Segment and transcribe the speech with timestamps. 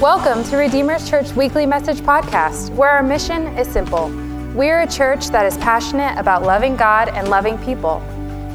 [0.00, 4.10] Welcome to Redeemer's Church Weekly Message Podcast, where our mission is simple.
[4.54, 7.96] We're a church that is passionate about loving God and loving people.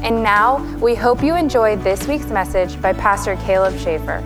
[0.02, 4.24] And now, we hope you enjoyed this week's message by Pastor Caleb Schaefer.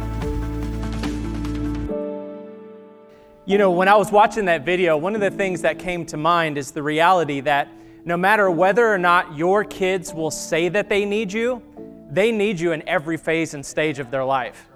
[3.47, 6.17] You know, when I was watching that video, one of the things that came to
[6.17, 7.67] mind is the reality that
[8.05, 11.65] no matter whether or not your kids will say that they need you,
[12.13, 14.68] they need you in every phase and stage of their life.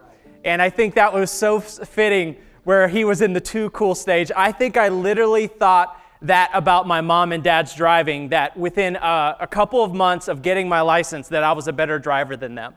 [0.45, 4.31] And I think that was so fitting where he was in the too cool stage.
[4.37, 9.36] I think I literally thought that about my mom and dad's driving, that within uh,
[9.41, 12.55] a couple of months of getting my license, that I was a better driver than
[12.55, 12.75] them.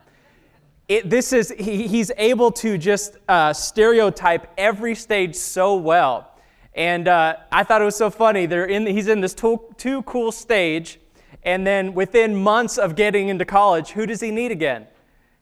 [0.88, 6.32] It, this is, he, he's able to just uh, stereotype every stage so well.
[6.74, 8.48] And uh, I thought it was so funny.
[8.48, 11.00] They're in, he's in this too, too cool stage,
[11.44, 14.88] and then within months of getting into college, who does he need again?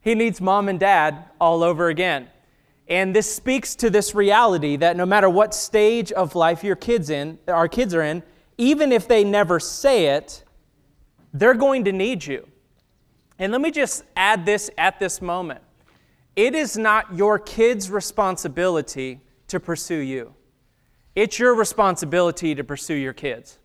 [0.04, 2.28] He needs mom and dad all over again.
[2.90, 7.10] And this speaks to this reality that no matter what stage of life your kids
[7.10, 8.22] in, our kids are in,
[8.58, 10.44] even if they never say it,
[11.34, 12.48] they're going to need you.
[13.40, 15.62] And let me just add this at this moment.
[16.36, 20.36] It is not your kids' responsibility to pursue you.
[21.16, 23.60] It's your responsibility to pursue your kids.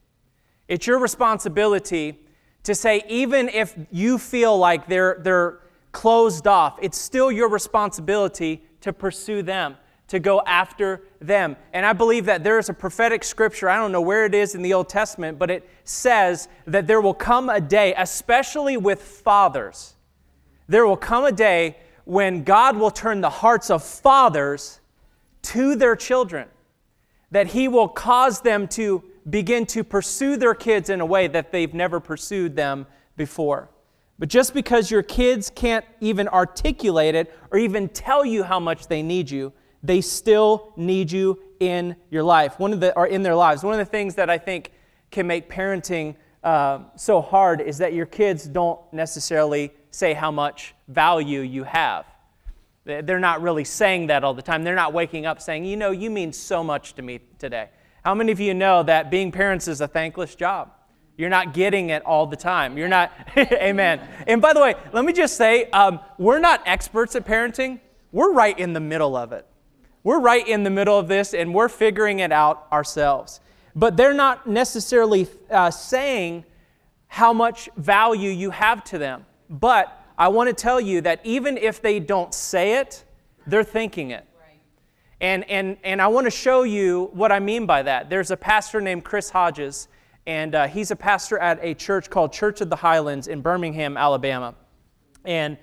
[0.69, 2.21] It's your responsibility
[2.63, 5.61] to say, even if you feel like they're, they're
[5.93, 9.77] closed off, it's still your responsibility to pursue them,
[10.09, 11.57] to go after them.
[11.73, 14.55] And I believe that there is a prophetic scripture, I don't know where it is
[14.55, 19.03] in the Old Testament, but it says that there will come a day, especially with
[19.03, 19.95] fathers,
[20.69, 24.81] there will come a day when God will turn the hearts of fathers
[25.43, 26.49] to their children,
[27.31, 31.53] that He will cause them to begin to pursue their kids in a way that
[31.53, 33.69] they've never pursued them before.
[34.19, 38.89] But just because your kids can't even articulate it or even tell you how much
[38.89, 39.53] they need you,
[39.83, 43.63] they still need you in your life, one of the, or in their lives.
[43.63, 44.73] One of the things that I think
[45.11, 50.75] can make parenting uh, so hard is that your kids don't necessarily say how much
[50.89, 52.07] value you have.
[52.85, 54.65] They're not really saying that all the time.
[54.65, 57.69] They're not waking up saying, you know, you mean so much to me today.
[58.03, 60.73] How many of you know that being parents is a thankless job?
[61.19, 62.79] You're not getting it all the time.
[62.79, 64.01] You're not, amen.
[64.29, 67.81] And by the way, let me just say, um, we're not experts at parenting.
[68.13, 69.45] We're right in the middle of it.
[70.05, 73.41] We're right in the middle of this and we're figuring it out ourselves.
[73.75, 76.45] But they're not necessarily uh, saying
[77.09, 79.27] how much value you have to them.
[79.51, 83.05] But I want to tell you that even if they don't say it,
[83.45, 84.25] they're thinking it.
[85.21, 88.09] And, and, and I want to show you what I mean by that.
[88.09, 89.89] There's a pastor named Chris Hodges
[90.29, 93.97] and uh, he's a pastor at a church called Church of the Highlands in Birmingham,
[93.97, 94.55] Alabama.
[95.25, 95.57] And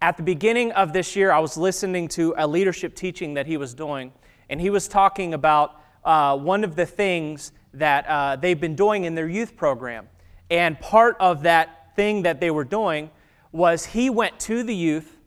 [0.00, 3.56] at the beginning of this year, I was listening to a leadership teaching that he
[3.56, 4.12] was doing,
[4.48, 9.04] and he was talking about uh, one of the things that uh, they've been doing
[9.04, 10.08] in their youth program.
[10.50, 13.10] And part of that thing that they were doing
[13.50, 15.18] was he went to the youth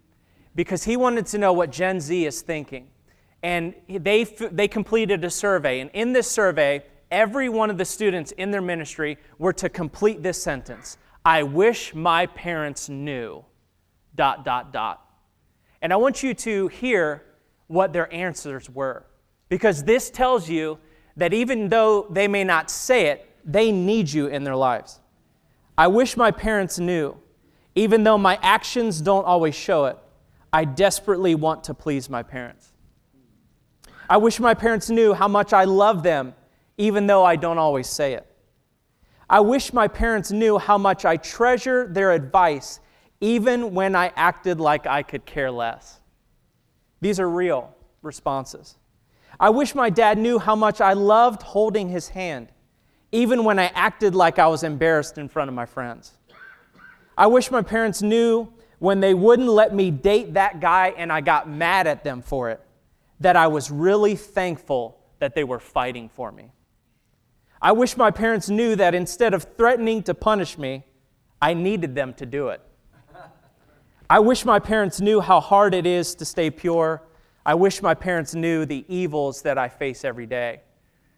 [0.55, 2.87] because he wanted to know what Gen Z is thinking.
[3.43, 8.31] And they, they completed a survey, and in this survey, every one of the students
[8.33, 13.43] in their ministry were to complete this sentence I wish my parents knew,
[14.13, 15.01] dot, dot, dot.
[15.81, 17.23] And I want you to hear
[17.65, 19.07] what their answers were,
[19.49, 20.77] because this tells you
[21.17, 24.99] that even though they may not say it, they need you in their lives.
[25.77, 27.17] I wish my parents knew,
[27.73, 29.97] even though my actions don't always show it,
[30.53, 32.71] I desperately want to please my parents.
[34.07, 36.35] I wish my parents knew how much I love them
[36.77, 38.25] even though I don't always say it.
[39.29, 42.79] I wish my parents knew how much I treasure their advice,
[43.21, 45.99] even when I acted like I could care less.
[47.01, 48.75] These are real responses.
[49.39, 52.49] I wish my dad knew how much I loved holding his hand,
[53.11, 56.13] even when I acted like I was embarrassed in front of my friends.
[57.17, 61.21] I wish my parents knew when they wouldn't let me date that guy and I
[61.21, 62.61] got mad at them for it,
[63.19, 66.51] that I was really thankful that they were fighting for me.
[67.65, 70.83] I wish my parents knew that instead of threatening to punish me,
[71.41, 72.61] I needed them to do it.
[74.07, 77.01] I wish my parents knew how hard it is to stay pure.
[77.43, 80.61] I wish my parents knew the evils that I face every day.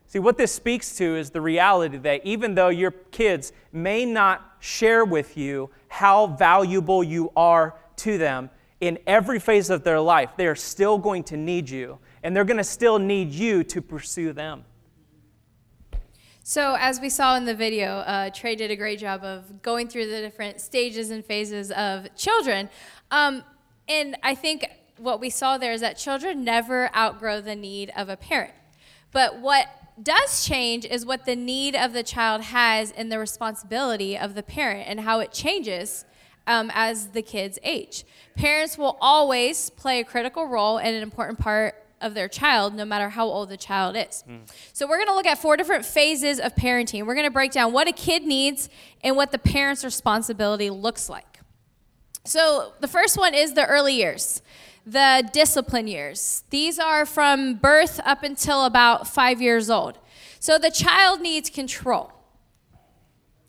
[0.06, 4.56] See, what this speaks to is the reality that even though your kids may not
[4.60, 8.50] share with you how valuable you are to them
[8.80, 12.46] in every phase of their life, they are still going to need you, and they're
[12.46, 14.64] going to still need you to pursue them.
[16.50, 19.90] So, as we saw in the video, uh, Trey did a great job of going
[19.90, 22.70] through the different stages and phases of children.
[23.12, 23.44] Um,
[23.90, 24.66] and I think
[24.96, 28.54] what we saw there is that children never outgrow the need of a parent.
[29.12, 29.68] But what
[30.02, 34.42] does change is what the need of the child has and the responsibility of the
[34.42, 36.06] parent and how it changes
[36.48, 38.06] um, as the kids age.
[38.38, 42.86] Parents will always play a critical role and an important part of their child, no
[42.86, 44.24] matter how old the child is.
[44.30, 44.42] Mm.
[44.74, 47.06] So, we're going to look at four different phases of parenting.
[47.06, 48.70] We're going to break down what a kid needs
[49.04, 51.40] and what the parent's responsibility looks like.
[52.24, 54.42] So, the first one is the early years,
[54.86, 56.44] the discipline years.
[56.50, 59.98] These are from birth up until about five years old.
[60.40, 62.12] So, the child needs control.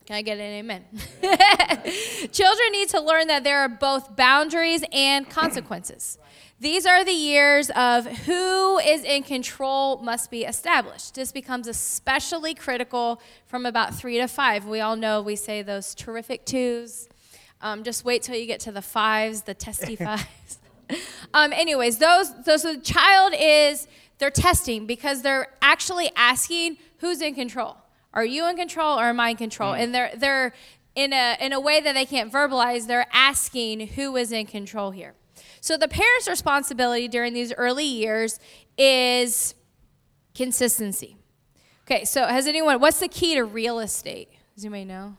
[0.09, 0.85] Can I get an amen?
[2.33, 6.17] Children need to learn that there are both boundaries and consequences.
[6.61, 11.15] These are the years of who is in control must be established.
[11.15, 14.67] This becomes especially critical from about three to five.
[14.67, 17.09] We all know we say those terrific twos.
[17.61, 20.59] Um, just wait till you get to the fives, the testy fives.
[21.33, 23.87] um, anyways, those, those the child is
[24.19, 27.77] they're testing because they're actually asking who's in control.
[28.13, 29.75] Are you in control or am I in control?
[29.75, 29.81] Mm.
[29.81, 30.55] And they're they're
[30.97, 32.89] in a in a way that they can't verbalize.
[32.89, 35.15] They're asking who is in control here.
[35.61, 38.39] So the parent's responsibility during these early years
[38.77, 39.55] is
[40.35, 41.17] consistency.
[41.87, 44.29] Okay, so has anyone, what's the key to real estate?
[44.55, 45.17] Does anybody know?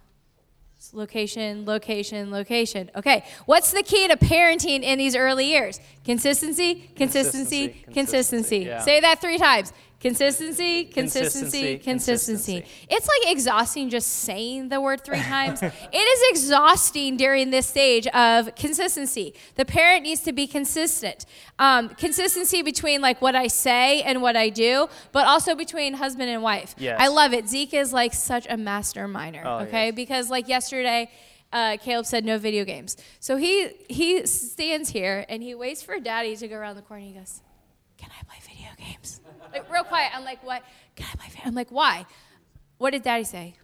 [0.77, 2.89] It's location, location, location.
[2.95, 5.79] Okay, what's the key to parenting in these early years?
[6.05, 7.67] Consistency, consistency, consistency.
[7.67, 7.93] consistency.
[7.93, 8.57] consistency.
[8.59, 8.79] Yeah.
[8.81, 9.73] Say that three times.
[9.99, 15.61] Consistency, consistency, consistency, It's like exhausting just saying the word three times.
[15.61, 19.33] it is exhausting during this stage of consistency.
[19.55, 21.25] The parent needs to be consistent.
[21.57, 26.29] Um, consistency between like what I say and what I do, but also between husband
[26.29, 26.75] and wife.
[26.77, 26.97] Yes.
[26.97, 27.49] I love it.
[27.49, 29.87] Zeke is like such a master miner, oh, okay?
[29.87, 29.95] Yes.
[29.95, 31.11] Because like yesterday,
[31.51, 32.95] uh, Caleb said no video games.
[33.19, 37.03] So he he stands here and he waits for daddy to go around the corner.
[37.03, 37.41] He goes,
[37.97, 39.19] "Can I play video games?"
[39.51, 40.11] Like real quiet.
[40.15, 40.63] I'm like, what?
[40.95, 41.31] Play?
[41.45, 42.05] I'm like, why?
[42.77, 43.55] What did daddy say?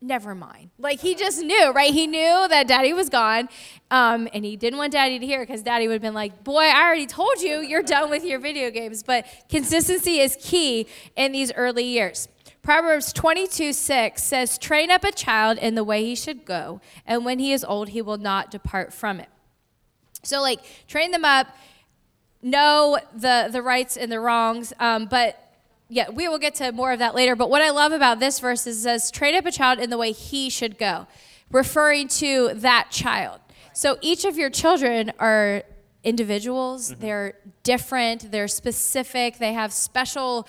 [0.00, 0.70] Never mind.
[0.78, 1.92] Like he just knew, right?
[1.92, 3.48] He knew that daddy was gone,
[3.90, 6.62] um, and he didn't want daddy to hear because daddy would have been like, "Boy,
[6.62, 10.86] I already told you, you're done with your video games." But consistency is key
[11.16, 12.28] in these early years.
[12.62, 17.24] Proverbs 22 6 says, Train up a child in the way he should go, and
[17.24, 19.28] when he is old, he will not depart from it.
[20.22, 21.46] So, like, train them up
[22.42, 25.44] know the, the rights and the wrongs, um, but
[25.88, 27.34] yeah, we will get to more of that later.
[27.34, 29.90] But what I love about this verse is it says, train up a child in
[29.90, 31.06] the way he should go,
[31.50, 33.40] referring to that child.
[33.72, 35.62] So each of your children are
[36.04, 37.00] individuals, mm-hmm.
[37.00, 40.46] they're different, they're specific, they have special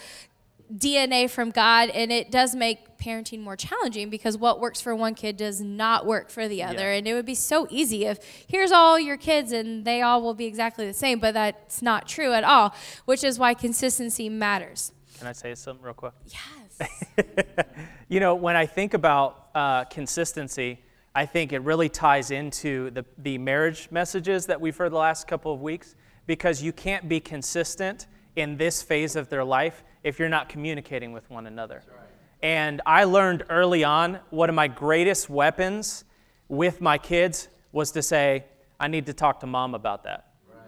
[0.73, 5.15] DNA from God, and it does make parenting more challenging because what works for one
[5.15, 6.91] kid does not work for the other.
[6.91, 6.97] Yeah.
[6.97, 10.33] And it would be so easy if here's all your kids and they all will
[10.33, 12.75] be exactly the same, but that's not true at all,
[13.05, 14.91] which is why consistency matters.
[15.17, 16.13] Can I say something real quick?
[16.27, 16.89] Yes.
[18.09, 20.81] you know, when I think about uh, consistency,
[21.15, 25.27] I think it really ties into the, the marriage messages that we've heard the last
[25.27, 25.95] couple of weeks
[26.27, 31.11] because you can't be consistent in this phase of their life if you're not communicating
[31.11, 31.83] with one another.
[31.87, 31.99] Right.
[32.41, 36.05] And I learned early on one of my greatest weapons
[36.47, 38.45] with my kids was to say,
[38.79, 40.33] I need to talk to mom about that.
[40.47, 40.59] Right.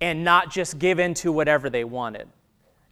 [0.00, 2.28] And not just give in to whatever they wanted.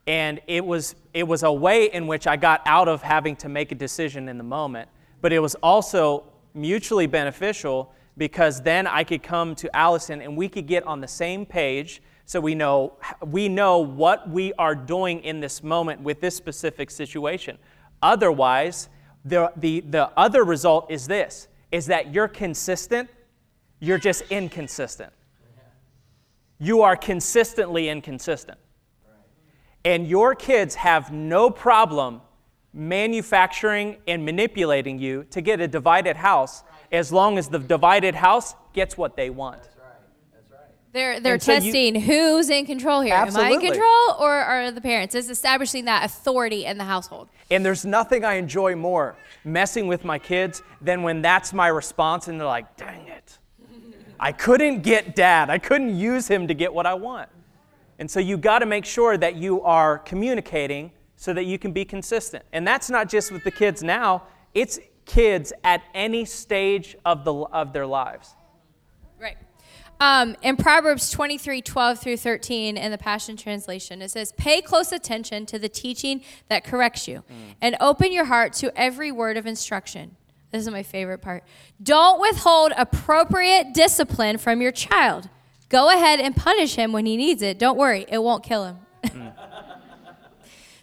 [0.06, 3.48] And it was, it was a way in which I got out of having to
[3.48, 4.88] make a decision in the moment,
[5.20, 6.24] but it was also
[6.54, 11.08] mutually beneficial because then I could come to Allison and we could get on the
[11.08, 12.92] same page so we know
[13.24, 17.56] we know what we are doing in this moment with this specific situation.
[18.02, 18.90] Otherwise
[19.24, 23.08] the, the, the other result is this is that you're consistent
[23.80, 25.12] you're just inconsistent.
[26.58, 28.58] You are consistently inconsistent.
[29.84, 32.20] And your kids have no problem
[32.74, 36.62] manufacturing and manipulating you to get a divided house.
[36.90, 39.62] As long as the divided house gets what they want
[40.98, 43.14] they're they're so testing you, who's in control here.
[43.14, 43.54] Absolutely.
[43.54, 45.14] Am I in control or are the parents?
[45.14, 47.28] It's establishing that authority in the household.
[47.50, 52.28] And there's nothing I enjoy more messing with my kids than when that's my response
[52.28, 53.38] and they're like, "Dang it.
[54.20, 55.48] I couldn't get dad.
[55.48, 57.28] I couldn't use him to get what I want."
[57.98, 61.72] And so you got to make sure that you are communicating so that you can
[61.72, 62.44] be consistent.
[62.52, 64.22] And that's not just with the kids now,
[64.54, 68.34] it's kids at any stage of the of their lives.
[70.00, 74.92] Um, in Proverbs 23 12 through 13 in the Passion Translation, it says, Pay close
[74.92, 77.54] attention to the teaching that corrects you, mm.
[77.60, 80.16] and open your heart to every word of instruction.
[80.52, 81.44] This is my favorite part.
[81.82, 85.28] Don't withhold appropriate discipline from your child.
[85.68, 87.58] Go ahead and punish him when he needs it.
[87.58, 88.78] Don't worry, it won't kill him.
[89.04, 89.34] Mm.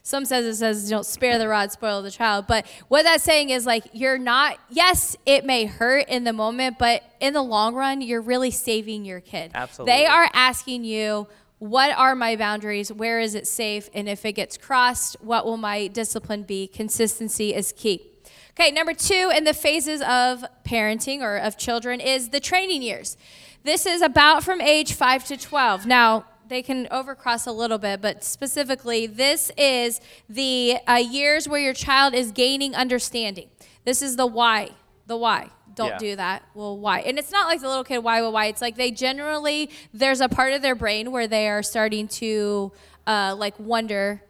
[0.06, 2.46] Some says it says don't spare the rod, spoil the child.
[2.46, 4.60] But what that's saying is like you're not.
[4.70, 9.04] Yes, it may hurt in the moment, but in the long run, you're really saving
[9.04, 9.50] your kid.
[9.56, 9.92] Absolutely.
[9.92, 11.26] They are asking you,
[11.58, 12.94] what are my boundaries?
[12.94, 13.90] Where is it safe?
[13.96, 16.68] And if it gets crossed, what will my discipline be?
[16.68, 18.06] Consistency is key.
[18.52, 23.18] Okay, number two in the phases of parenting or of children is the training years.
[23.64, 25.88] This is about from age 5 to 12.
[25.88, 31.62] Now, they can overcross a little bit, but specifically, this is the uh, years where
[31.62, 33.50] your child is gaining understanding.
[33.84, 34.70] This is the why,
[35.08, 35.50] the why.
[35.76, 35.98] Don't yeah.
[35.98, 36.44] do that.
[36.54, 37.02] Well, why?
[37.02, 38.46] And it's not like the little kid, why, why, why.
[38.46, 42.72] It's like they generally, there's a part of their brain where they are starting to
[43.06, 44.22] uh, like wonder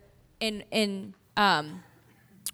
[0.42, 1.84] and, and um,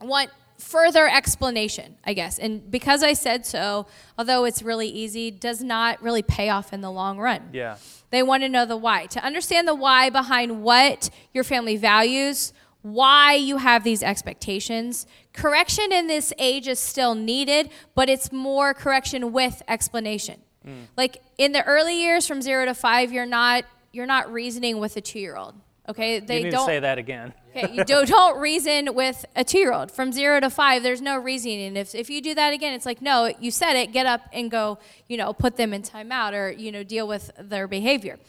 [0.02, 0.30] want
[0.62, 2.38] further explanation, I guess.
[2.38, 3.88] And because I said so,
[4.18, 7.50] although it's really easy, does not really pay off in the long run.
[7.52, 7.78] Yeah.
[8.12, 9.08] They want to know the why.
[9.08, 15.08] To understand the why behind what your family values, why you have these expectations.
[15.34, 20.42] Correction in this age is still needed, but it's more correction with explanation.
[20.66, 20.86] Mm.
[20.96, 24.96] Like in the early years from 0 to 5, you're not you're not reasoning with
[24.96, 25.56] a 2-year-old.
[25.90, 27.34] Okay, they you need don't to say that again.
[27.56, 30.84] okay, you don't, don't reason with a two-year-old from zero to five.
[30.84, 31.76] There's no reasoning.
[31.76, 33.92] If if you do that again, it's like no, you said it.
[33.92, 34.78] Get up and go.
[35.08, 38.20] You know, put them in timeout or you know deal with their behavior.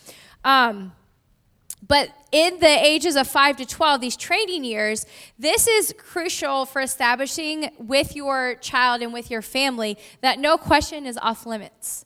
[0.44, 0.92] Um,
[1.86, 5.04] but in the ages of 5 to 12, these training years,
[5.36, 11.06] this is crucial for establishing with your child and with your family that no question
[11.06, 12.04] is off limits.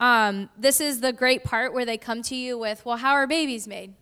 [0.00, 3.28] Um, this is the great part where they come to you with, well, how are
[3.28, 3.94] babies made?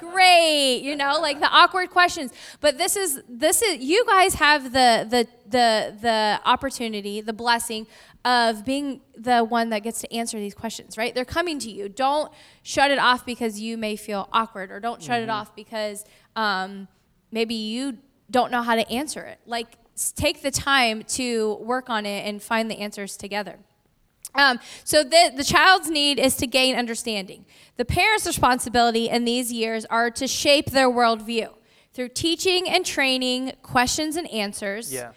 [0.00, 2.32] Great you know like the awkward questions.
[2.60, 7.86] But this is this is you guys have the the the the opportunity the blessing
[8.24, 11.14] of being the one that gets to answer these questions right?
[11.14, 11.88] They're coming to you.
[11.88, 12.32] Don't
[12.62, 15.24] shut it off because you may feel awkward or don't shut mm-hmm.
[15.24, 16.04] it off because
[16.36, 16.88] um,
[17.30, 17.98] maybe you
[18.30, 19.38] don't know how to answer it.
[19.46, 19.76] Like
[20.14, 23.58] take the time to work on it and find the answers together
[24.34, 27.44] um, so the, the child's need is to gain understanding.
[27.76, 31.50] The parent's responsibility in these years are to shape their worldview
[31.94, 35.12] through teaching and training, questions and answers, yeah.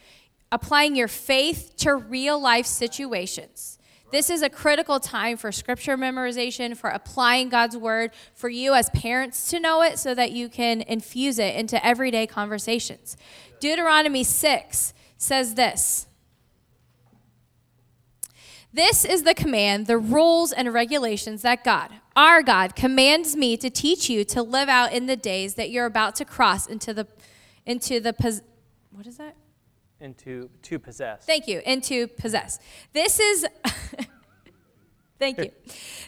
[0.52, 3.80] applying your faith to real life situations.
[4.12, 8.90] This is a critical time for scripture memorization, for applying God's word, for you as
[8.92, 13.18] parents to know it so that you can infuse it into everyday conversations.
[13.60, 16.08] Deuteronomy 6 says this
[18.76, 23.70] this is the command, the rules and regulations that God, our God, commands me to
[23.70, 27.08] teach you to live out in the days that you're about to cross into the
[27.66, 28.42] into the pos-
[28.92, 29.36] what is that?
[30.00, 31.26] Into to possess.
[31.26, 31.62] Thank you.
[31.66, 32.60] Into possess.
[32.94, 33.48] This is
[35.20, 35.52] Thank you.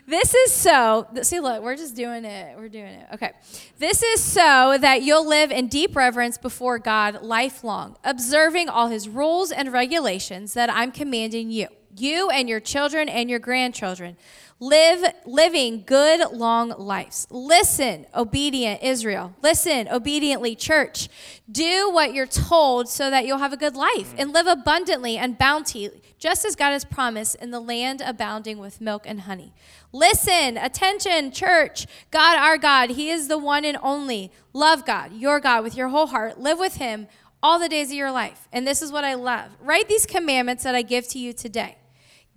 [0.09, 2.57] This is so, see, look, we're just doing it.
[2.57, 3.07] We're doing it.
[3.15, 3.33] Okay.
[3.77, 9.09] This is so that you'll live in deep reverence before God lifelong, observing all his
[9.09, 11.67] rules and regulations that I'm commanding you
[11.99, 14.17] you and your children and your grandchildren.
[14.59, 17.27] Live living good long lives.
[17.29, 19.35] Listen, obedient Israel.
[19.43, 21.09] Listen, obediently church.
[21.51, 25.37] Do what you're told so that you'll have a good life and live abundantly and
[25.37, 29.53] bounty, just as God has promised in the land abounding with milk and honey.
[29.91, 31.85] Listen, attention, church.
[32.09, 34.31] God, our God, He is the one and only.
[34.53, 36.39] Love God, your God, with your whole heart.
[36.39, 37.07] Live with Him
[37.43, 38.47] all the days of your life.
[38.51, 39.51] And this is what I love.
[39.61, 41.77] Write these commandments that I give to you today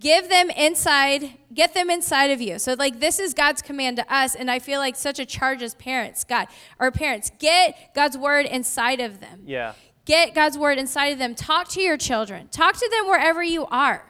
[0.01, 2.59] give them inside get them inside of you.
[2.59, 5.63] So like this is god's command to us and i feel like such a charge
[5.63, 6.49] as parents god
[6.81, 7.31] our parents.
[7.39, 9.43] Get god's word inside of them.
[9.47, 9.75] Yeah.
[10.07, 11.35] Get god's word inside of them.
[11.35, 12.49] Talk to your children.
[12.49, 14.07] Talk to them wherever you are.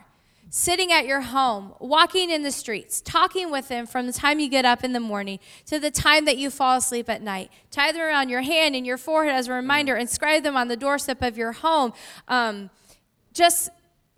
[0.53, 4.49] Sitting at your home walking in the streets talking with them from the time you
[4.49, 7.51] get up in the morning to the time that you fall asleep at night.
[7.71, 10.77] Tie them around your hand and your forehead as a reminder inscribe them on the
[10.77, 11.93] doorstep of your home.
[12.27, 12.71] Um,
[13.33, 13.71] just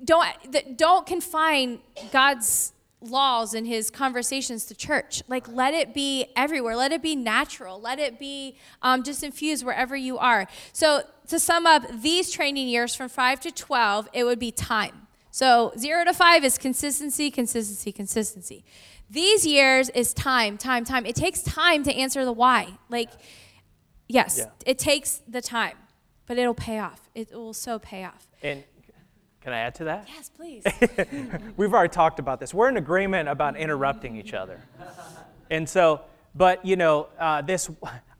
[0.04, 1.80] don't don't confine
[2.10, 5.22] God's laws and his conversations to church.
[5.28, 6.76] Like, let it be everywhere.
[6.76, 7.80] Let it be natural.
[7.80, 10.46] Let it be um, just infused wherever you are.
[10.72, 15.06] So, to sum up, these training years from 5 to 12, it would be time.
[15.30, 18.64] So, 0 to 5 is consistency, consistency, consistency.
[19.10, 21.04] These years is time, time, time.
[21.04, 22.78] It takes time to answer the why.
[22.88, 23.10] Like,
[24.08, 24.50] yes, yeah.
[24.64, 25.76] it takes the time,
[26.26, 27.10] but it'll pay off.
[27.14, 28.28] It will so pay off.
[28.42, 28.64] And
[29.42, 30.08] can I add to that?
[30.08, 30.64] Yes, please.
[31.56, 32.54] We've already talked about this.
[32.54, 34.60] We're in agreement about interrupting each other.
[35.50, 36.02] And so,
[36.34, 37.68] but you know, uh, this,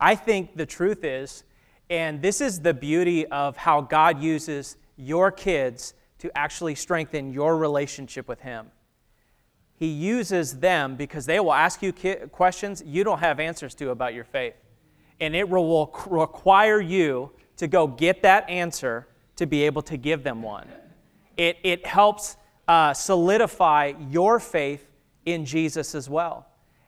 [0.00, 1.44] I think the truth is,
[1.88, 7.56] and this is the beauty of how God uses your kids to actually strengthen your
[7.56, 8.70] relationship with Him.
[9.74, 11.92] he uses them because they will ask you
[12.30, 14.54] questions you don't have answers to about your faith.
[15.20, 20.22] And it will require you to go get that answer to be able to give
[20.22, 20.68] them one.
[21.36, 22.36] It, it helps
[22.68, 24.86] uh, solidify your faith
[25.24, 26.46] in Jesus as well.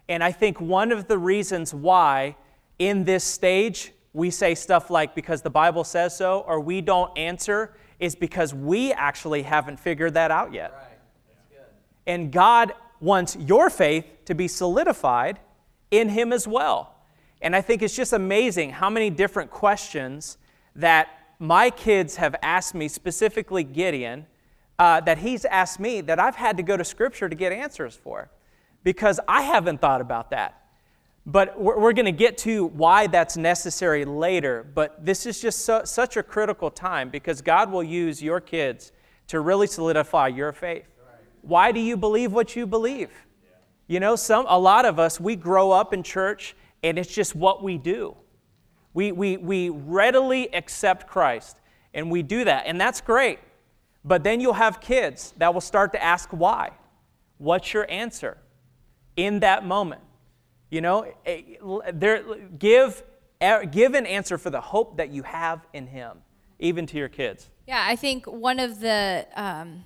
[0.08, 2.36] And I think one of the reasons why
[2.78, 7.16] in this stage we say stuff like because the Bible says so or we don't
[7.18, 10.72] answer is because we actually haven't figured that out yet.
[10.72, 10.94] Right.
[12.06, 15.38] And God wants your faith to be solidified
[15.90, 16.94] in Him as well.
[17.40, 20.38] And I think it's just amazing how many different questions
[20.76, 21.08] that
[21.38, 24.26] my kids have asked me, specifically Gideon,
[24.78, 27.94] uh, that he's asked me that I've had to go to Scripture to get answers
[27.94, 28.30] for
[28.82, 30.60] because I haven't thought about that.
[31.26, 34.66] But we're, we're going to get to why that's necessary later.
[34.74, 38.92] But this is just so, such a critical time because God will use your kids
[39.28, 40.86] to really solidify your faith.
[41.42, 43.10] Why do you believe what you believe?
[43.86, 47.34] You know, some, a lot of us, we grow up in church and it's just
[47.34, 48.16] what we do.
[48.92, 51.56] We, we, we readily accept Christ
[51.94, 53.38] and we do that, and that's great.
[54.04, 56.72] But then you'll have kids that will start to ask why.
[57.38, 58.38] What's your answer
[59.16, 60.02] in that moment?
[60.70, 61.42] You know, eh,
[61.92, 62.22] there,
[62.58, 63.02] give,
[63.40, 66.18] eh, give an answer for the hope that you have in Him,
[66.58, 67.48] even to your kids.
[67.66, 69.84] Yeah, I think one of the um,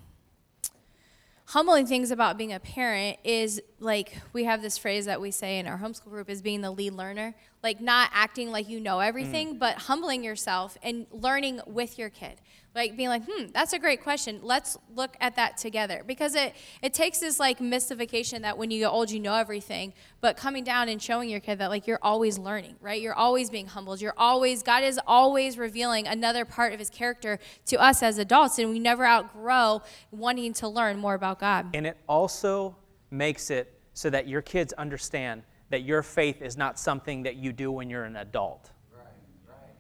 [1.47, 5.59] humbling things about being a parent is like we have this phrase that we say
[5.59, 9.01] in our homeschool group is being the lead learner like not acting like you know
[9.01, 9.59] everything mm.
[9.59, 12.41] but humbling yourself and learning with your kid.
[12.75, 14.41] Like being like hmm that's a great question.
[14.43, 16.05] Let's look at that together.
[16.07, 19.93] Because it it takes this like mystification that when you get old you know everything
[20.21, 23.01] but coming down and showing your kid that like you're always learning right?
[23.01, 24.01] You're always being humbled.
[24.01, 28.59] You're always god is always revealing another part of his character to us as adults
[28.59, 31.67] and we never outgrow wanting to learn more about god.
[31.75, 32.77] And it also
[33.11, 37.53] makes it so that your kids understand that your faith is not something that you
[37.53, 38.71] do when you're an adult.
[38.93, 39.05] Right,
[39.49, 39.75] right.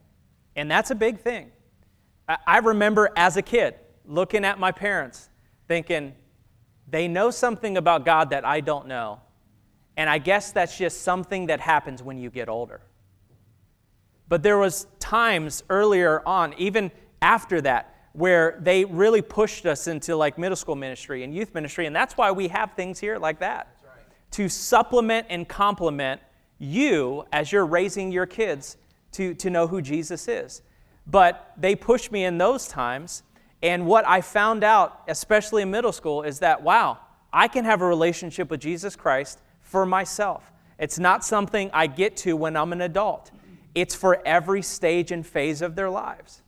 [0.57, 1.51] And that's a big thing.
[2.47, 3.75] I remember as a kid
[4.05, 5.31] looking at my parents
[5.67, 6.15] thinking,
[6.91, 9.21] they know something about God that I don't know.
[9.97, 12.81] And I guess that's just something that happens when you get older.
[14.29, 16.91] But there was times earlier on, even
[17.23, 21.87] after that, where they really pushed us into like middle school ministry and youth ministry,
[21.87, 23.78] and that's why we have things here like that
[24.33, 26.21] to supplement and complement
[26.59, 28.77] you as you're raising your kids
[29.13, 30.63] to, to know who Jesus is.
[31.07, 33.23] But they pushed me in those times.
[33.63, 36.99] And what I found out, especially in middle school, is that, wow,
[37.33, 40.53] I can have a relationship with Jesus Christ for myself.
[40.79, 43.31] It's not something I get to when I'm an adult,
[43.75, 46.43] it's for every stage and phase of their lives.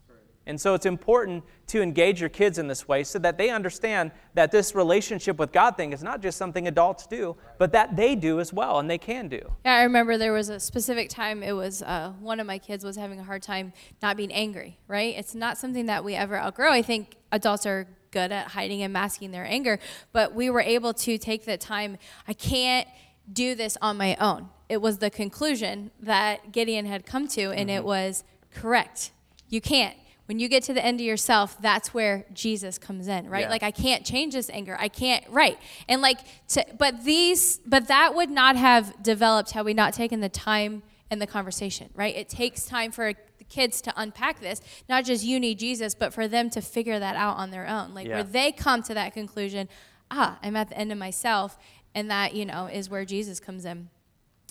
[0.50, 4.10] And so it's important to engage your kids in this way so that they understand
[4.34, 8.16] that this relationship with God thing is not just something adults do, but that they
[8.16, 9.40] do as well and they can do.
[9.64, 12.84] Yeah, I remember there was a specific time it was uh, one of my kids
[12.84, 15.14] was having a hard time not being angry, right?
[15.16, 16.72] It's not something that we ever outgrow.
[16.72, 19.78] I think adults are good at hiding and masking their anger,
[20.12, 21.96] but we were able to take the time.
[22.26, 22.88] I can't
[23.32, 24.48] do this on my own.
[24.68, 27.78] It was the conclusion that Gideon had come to, and mm-hmm.
[27.78, 29.12] it was correct.
[29.48, 29.96] You can't
[30.30, 33.40] when you get to the end of yourself, that's where Jesus comes in, right?
[33.40, 33.50] Yeah.
[33.50, 34.76] Like I can't change this anger.
[34.78, 35.58] I can't, right?
[35.88, 40.20] And like, to, but these, but that would not have developed had we not taken
[40.20, 42.14] the time and the conversation, right?
[42.14, 46.14] It takes time for the kids to unpack this, not just you need Jesus, but
[46.14, 48.14] for them to figure that out on their own, like yeah.
[48.14, 49.68] where they come to that conclusion.
[50.12, 51.58] Ah, I'm at the end of myself,
[51.92, 53.88] and that you know is where Jesus comes in.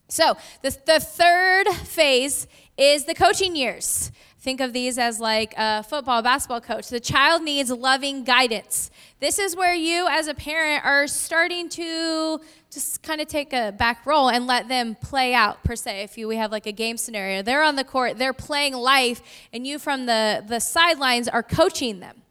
[0.10, 4.12] So, the, the third phase is the coaching years.
[4.41, 6.88] Think of these as like a football, basketball coach.
[6.88, 8.89] The child needs loving guidance.
[9.19, 12.39] This is where you, as a parent, are starting to
[12.71, 16.04] just kind of take a back role and let them play out, per se.
[16.04, 19.21] If you, we have like a game scenario, they're on the court, they're playing life,
[19.52, 22.21] and you from the, the sidelines are coaching them.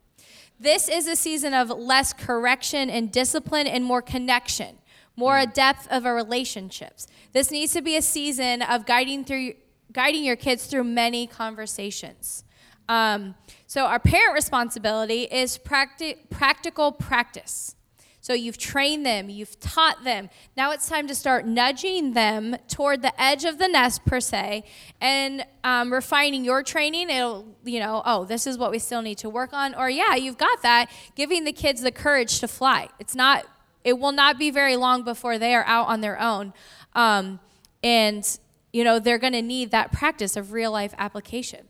[0.58, 4.78] This is a season of less correction and discipline and more connection
[5.18, 5.50] more mm-hmm.
[5.50, 7.08] a depth of our relationships.
[7.32, 9.54] This needs to be a season of guiding through
[9.98, 12.44] guiding your kids through many conversations.
[12.88, 13.34] Um,
[13.66, 17.74] so our parent responsibility is practi- practical practice.
[18.20, 20.30] So you've trained them, you've taught them.
[20.56, 24.62] Now it's time to start nudging them toward the edge of the nest, per se,
[25.00, 27.10] and um, refining your training.
[27.10, 29.74] It'll, you know, oh, this is what we still need to work on.
[29.74, 30.92] Or, yeah, you've got that.
[31.16, 32.88] Giving the kids the courage to fly.
[33.00, 33.46] It's not
[33.82, 36.52] it will not be very long before they are out on their own.
[36.94, 37.40] Um,
[37.82, 38.38] and,
[38.78, 41.62] you know, they're going to need that practice of real life application.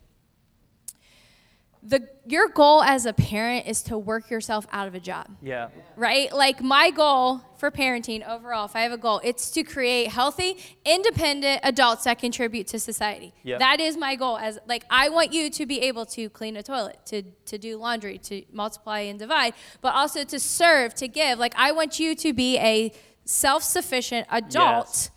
[1.92, 5.68] the your goal as a parent is to work yourself out of a job Yeah.
[6.06, 6.28] right?
[6.44, 10.50] Like my goal for parenting overall, if I have a goal, it's to create healthy,
[10.84, 13.32] independent adults that contribute to society.
[13.44, 13.58] Yep.
[13.60, 14.36] That is my goal.
[14.48, 17.70] As like I want you to be able to clean a toilet, to to do
[17.86, 21.38] laundry, to multiply and divide, but also to serve, to give.
[21.38, 22.92] Like I want you to be a
[23.24, 25.10] self-sufficient adult Yes.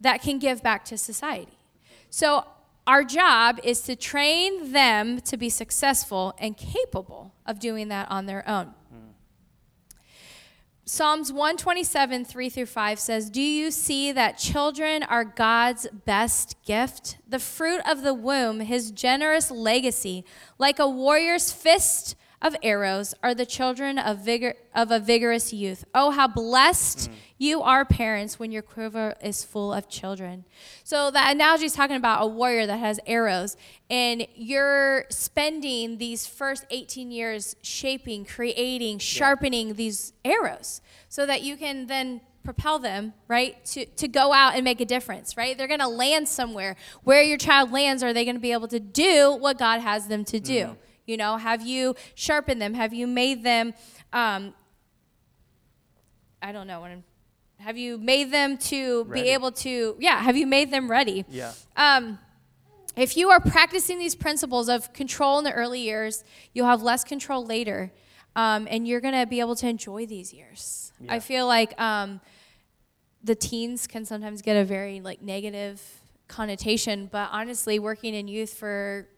[0.00, 1.58] That can give back to society.
[2.08, 2.46] So
[2.86, 8.26] our job is to train them to be successful and capable of doing that on
[8.26, 8.74] their own.
[10.92, 17.18] Psalms 127, 3 through 5 says, Do you see that children are God's best gift?
[17.28, 20.24] The fruit of the womb, his generous legacy.
[20.58, 25.84] Like a warrior's fist of arrows are the children of, vigor, of a vigorous youth.
[25.94, 27.14] Oh, how blessed mm.
[27.36, 30.44] you are, parents, when your quiver is full of children.
[30.82, 33.56] So, the analogy is talking about a warrior that has arrows,
[33.90, 41.56] and you're spending these first 18 years shaping, creating, sharpening these arrows so that you
[41.56, 45.58] can then propel them right to, to go out and make a difference right?
[45.58, 46.74] They're going to land somewhere.
[47.04, 50.08] Where your child lands are they going to be able to do what god has
[50.08, 50.76] them to do mm.
[51.10, 53.74] You know have you sharpened them have you made them
[54.12, 54.54] um,
[56.40, 57.04] i don't know what I'm,
[57.58, 59.22] have you made them to Ready.
[59.22, 61.52] be able to yeah have you made them ready Yeah.
[61.76, 62.18] um,
[62.96, 67.04] if you are practicing these principles of control in the early years, you'll have less
[67.04, 67.92] control later,
[68.36, 70.92] um, and you're going to be able to enjoy these years.
[71.00, 71.14] Yeah.
[71.14, 72.20] I feel like um,
[73.22, 75.80] the teens can sometimes get a very like negative
[76.28, 79.08] connotation, but honestly, working in youth for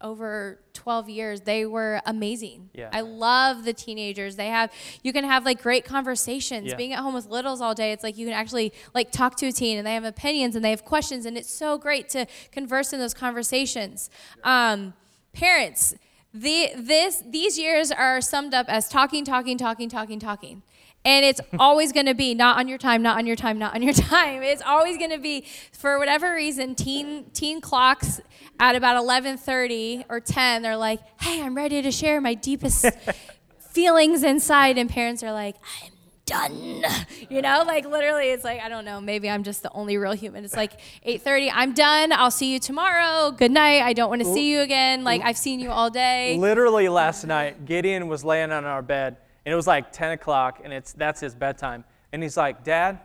[0.00, 2.70] over 12 years they were amazing.
[2.72, 2.90] Yeah.
[2.92, 4.36] i love the teenagers.
[4.36, 6.68] They have you can have like great conversations.
[6.68, 6.76] Yeah.
[6.76, 9.46] being at home with littles all day it's like you can actually like talk to
[9.46, 12.26] a teen and they have opinions and they have questions and it's so great to
[12.50, 14.10] converse in those conversations.
[14.44, 14.94] Um,
[15.32, 15.94] parents
[16.32, 20.62] the, this, these years are summed up as talking talking talking talking talking
[21.04, 23.74] and it's always going to be not on your time not on your time not
[23.74, 24.42] on your time.
[24.42, 28.20] It's always going to be for whatever reason teen teen clocks
[28.58, 32.86] at about 11:30 or 10 they're like hey i'm ready to share my deepest
[33.58, 34.78] feelings inside.
[34.78, 35.92] And parents are like i'm
[36.26, 36.84] done.
[37.28, 40.12] You know like literally it's like i don't know maybe i'm just the only real
[40.12, 40.44] human.
[40.44, 44.32] It's like 8.30 i'm done i'll see you tomorrow good night i don't want to
[44.32, 46.36] see you again like i've seen you all day.
[46.38, 50.12] Literally last um, night, Gideon was laying on our bed, and it was like 10
[50.12, 51.84] o'clock, and it's that's his bedtime.
[52.12, 53.00] And he's like, "Dad,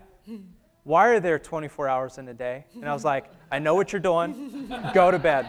[0.84, 3.91] why are there 24 hours in a day?" And I was like, "I know what
[3.93, 4.71] you're doing.
[4.93, 5.48] Go to bed."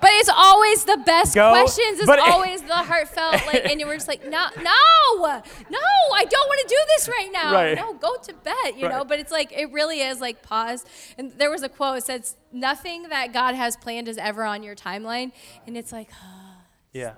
[0.00, 1.98] But it's always the best Go- questions.
[1.98, 5.78] It's always the heartfelt, like, and we're just like, no, no, no,
[6.14, 7.52] I don't want to do this right now.
[7.52, 7.74] Right.
[7.76, 9.04] No, go to bed, you know.
[9.04, 10.84] But it's like it really is like pause.
[11.18, 11.98] And there was a quote.
[11.98, 15.32] It says, "Nothing that God has planned is ever on your timeline."
[15.66, 16.10] And it's like,
[16.92, 17.14] Yeah.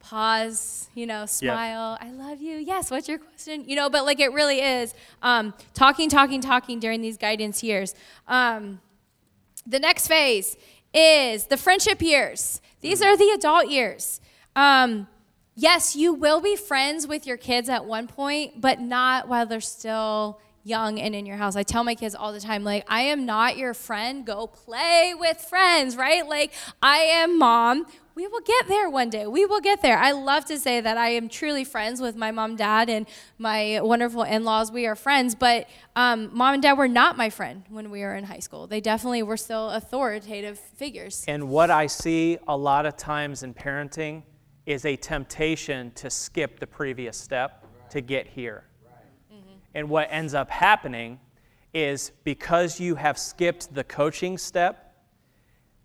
[0.00, 1.96] Pause, you know, smile.
[2.00, 2.56] I love you.
[2.56, 2.90] Yes.
[2.90, 3.64] What's your question?
[3.66, 7.94] You know, but like it really is um, talking, talking, talking during these guidance years.
[8.26, 8.80] Um,
[9.66, 10.56] the next phase
[10.92, 12.60] is the friendship years.
[12.80, 14.20] These are the adult years.
[14.56, 15.06] Um,
[15.54, 19.60] yes, you will be friends with your kids at one point, but not while they're
[19.60, 21.56] still young and in your house.
[21.56, 24.26] I tell my kids all the time, like, I am not your friend.
[24.26, 26.26] Go play with friends, right?
[26.26, 27.86] Like, I am mom.
[28.14, 29.26] We will get there one day.
[29.26, 29.98] We will get there.
[29.98, 33.06] I love to say that I am truly friends with my mom, dad, and
[33.38, 34.72] my wonderful in laws.
[34.72, 38.14] We are friends, but um, mom and dad were not my friend when we were
[38.14, 38.66] in high school.
[38.66, 41.24] They definitely were still authoritative figures.
[41.28, 44.24] And what I see a lot of times in parenting
[44.66, 48.64] is a temptation to skip the previous step to get here.
[49.74, 51.20] And what ends up happening
[51.72, 54.89] is because you have skipped the coaching step,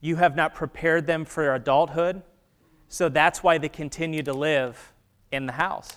[0.05, 2.21] you have not prepared them for adulthood.
[2.89, 4.93] So that's why they continue to live
[5.31, 5.89] in the house.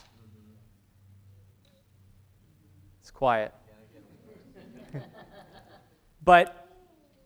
[3.03, 3.53] It's quiet.
[6.25, 6.69] but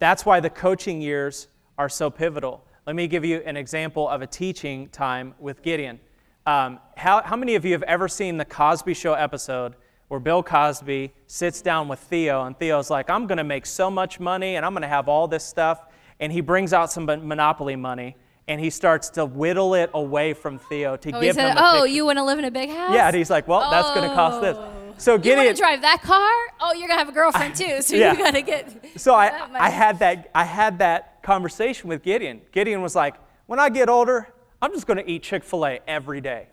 [0.01, 1.47] that's why the coaching years
[1.79, 2.65] are so pivotal.
[2.85, 6.01] Let me give you an example of a teaching time with Gideon.
[6.47, 9.77] Um, how, how many of you have ever seen the Cosby Show episode
[10.09, 13.89] where Bill Cosby sits down with Theo, and Theo's like, I'm going to make so
[13.89, 15.87] much money and I'm going to have all this stuff.
[16.23, 18.17] And he brings out some Monopoly money
[18.49, 21.57] and he starts to whittle it away from Theo to Oh, he give said, him
[21.59, 21.87] a "Oh, picture.
[21.95, 22.95] you want to live in a big house?
[22.95, 24.57] Yeah, and he's like, well, that's going to cost this.
[24.59, 24.73] Oh.
[24.99, 26.31] So You Gideon, want to drive that car?
[26.61, 28.13] Oh, you're gonna have a girlfriend too, so yeah.
[28.13, 28.73] you gotta get.
[29.01, 32.41] So I, I had that I had that conversation with Gideon.
[32.53, 33.15] Gideon was like,
[33.47, 34.29] when I get older,
[34.61, 36.47] I'm just going to eat Chick Fil A every day.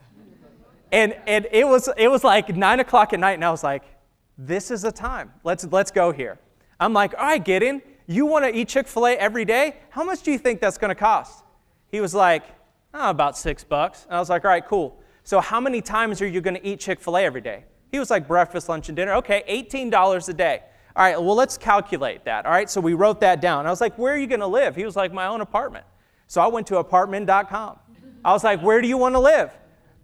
[0.92, 3.84] And and it was it was like nine o'clock at night, and I was like,
[4.38, 5.32] this is the time.
[5.44, 6.40] Let's let's go here.
[6.80, 9.78] I'm like, all right, Gideon, you want to eat Chick Fil A every day?
[9.90, 11.44] How much do you think that's going to cost?
[11.92, 12.44] He was like,
[12.94, 14.06] Oh, about six bucks.
[14.06, 15.00] And I was like, All right, cool.
[15.24, 17.66] So, how many times are you going to eat Chick fil A every day?
[17.92, 19.14] He was like, Breakfast, lunch, and dinner.
[19.16, 20.62] Okay, $18 a day.
[20.96, 22.46] All right, well, let's calculate that.
[22.46, 23.68] All right, so we wrote that down.
[23.68, 24.76] I was like, Where are you going to live?
[24.76, 25.86] He was like, My own apartment.
[26.28, 27.80] So I went to apartment.com.
[28.26, 29.52] I was like, Where do you want to live?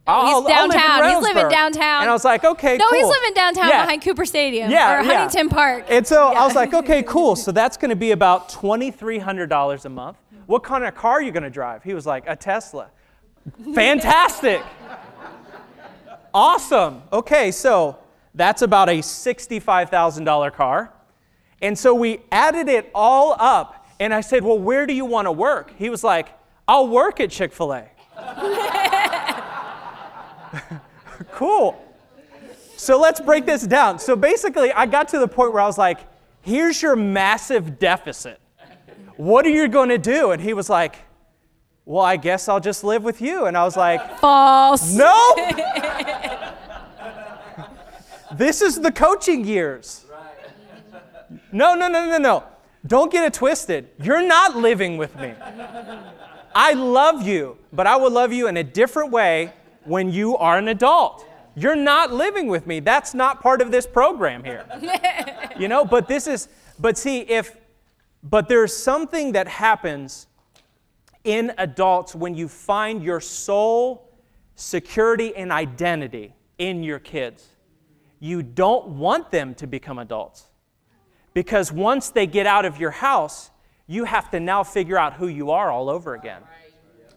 [0.07, 1.09] I'll, he's downtown.
[1.09, 2.01] He's living downtown.
[2.01, 2.85] And I was like, okay, cool.
[2.85, 2.99] no, cool.
[2.99, 3.83] he's living downtown yeah.
[3.83, 5.17] behind Cooper Stadium yeah, or yeah.
[5.17, 5.85] Huntington Park.
[5.89, 6.27] And so.
[6.27, 7.35] I was like, okay, cool.
[7.35, 10.17] So that's going to be about $2,300 a month.
[10.45, 11.83] What kind of car are you going to drive?
[11.83, 12.91] He was like, a Tesla.
[13.73, 14.61] Fantastic.
[16.33, 17.01] awesome.
[17.11, 17.97] Okay, so
[18.35, 20.93] that's about a $65,000 car.
[21.61, 23.87] And so we added it all up.
[23.99, 25.73] And I said, well, where do you want to work?
[25.77, 26.27] He was like,
[26.67, 27.89] I'll work at Chick fil A.
[31.31, 31.81] cool.
[32.77, 33.99] So let's break this down.
[33.99, 35.99] So basically, I got to the point where I was like,
[36.41, 38.39] here's your massive deficit.
[39.17, 40.31] What are you going to do?
[40.31, 40.97] And he was like,
[41.85, 43.45] well, I guess I'll just live with you.
[43.45, 44.93] And I was like, false.
[44.93, 45.35] No.
[48.33, 50.05] this is the coaching years.
[51.51, 52.43] No, no, no, no, no.
[52.85, 53.87] Don't get it twisted.
[54.01, 55.33] You're not living with me.
[56.53, 59.53] I love you, but I will love you in a different way
[59.85, 61.25] when you are an adult.
[61.55, 62.81] You're not living with me.
[62.81, 64.65] That's not part of this program here.
[65.59, 67.55] you know, but this is, but see, if,
[68.23, 70.27] but there's something that happens
[71.23, 74.09] in adults when you find your soul,
[74.55, 77.47] security, and identity in your kids.
[78.19, 80.47] You don't want them to become adults.
[81.33, 83.51] Because once they get out of your house,
[83.87, 86.41] you have to now figure out who you are all over again.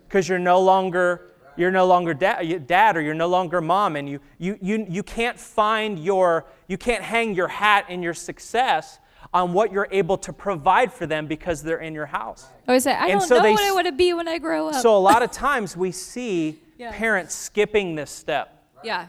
[0.06, 1.27] Because you're no longer
[1.58, 5.02] you're no longer dad, dad or you're no longer mom and you, you, you, you
[5.02, 8.98] can't find your you can't hang your hat in your success
[9.34, 12.46] on what you're able to provide for them because they're in your house.
[12.66, 14.38] I say, I and don't so know they, what I want to be when I
[14.38, 14.80] grow up.
[14.80, 16.92] So a lot of times we see yeah.
[16.92, 18.64] parents skipping this step.
[18.82, 19.08] Yeah.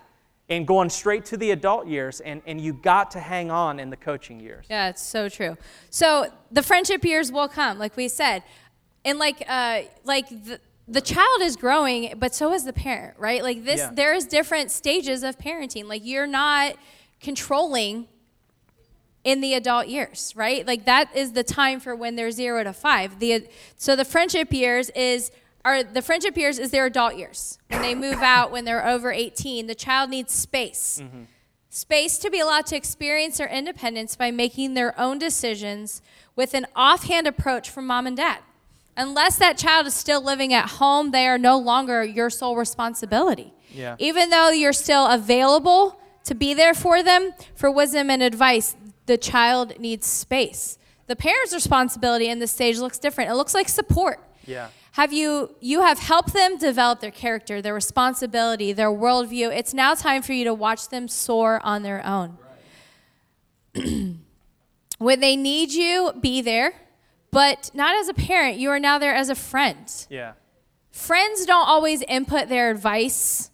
[0.49, 3.91] And going straight to the adult years, and, and you got to hang on in
[3.91, 4.65] the coaching years.
[4.67, 5.55] Yeah, it's so true.
[5.91, 8.41] So the friendship years will come, like we said.
[9.05, 10.59] And like, uh, like the,
[10.89, 13.43] the child is growing, but so is the parent, right?
[13.43, 13.91] Like this, yeah.
[13.93, 15.86] there's different stages of parenting.
[15.86, 16.75] Like you're not
[17.21, 18.08] controlling
[19.23, 20.65] in the adult years, right?
[20.65, 23.19] Like that is the time for when they're zero to five.
[23.19, 23.47] The
[23.78, 25.32] so the friendship years is
[25.63, 27.60] are the friendship years is their adult years.
[27.67, 31.02] When they move out, when they're over 18, the child needs space.
[31.04, 31.23] Mm-hmm.
[31.69, 36.02] Space to be allowed to experience their independence by making their own decisions
[36.36, 38.39] with an offhand approach from mom and dad.
[38.99, 43.53] Unless that child is still living at home, they are no longer your sole responsibility.
[43.71, 43.95] Yeah.
[43.97, 49.17] Even though you're still available to be there for them for wisdom and advice, the
[49.17, 50.77] child needs space.
[51.07, 53.31] The parent's responsibility in this stage looks different.
[53.31, 54.19] It looks like support.
[54.45, 54.67] Yeah.
[54.91, 59.55] Have you you have helped them develop their character, their responsibility, their worldview.
[59.55, 62.38] It's now time for you to watch them soar on their own.
[63.75, 64.15] Right.
[64.97, 66.73] when they need you, be there
[67.31, 68.57] but not as a parent.
[68.57, 70.07] You are now there as a friend.
[70.09, 70.33] Yeah.
[70.91, 73.51] Friends don't always input their advice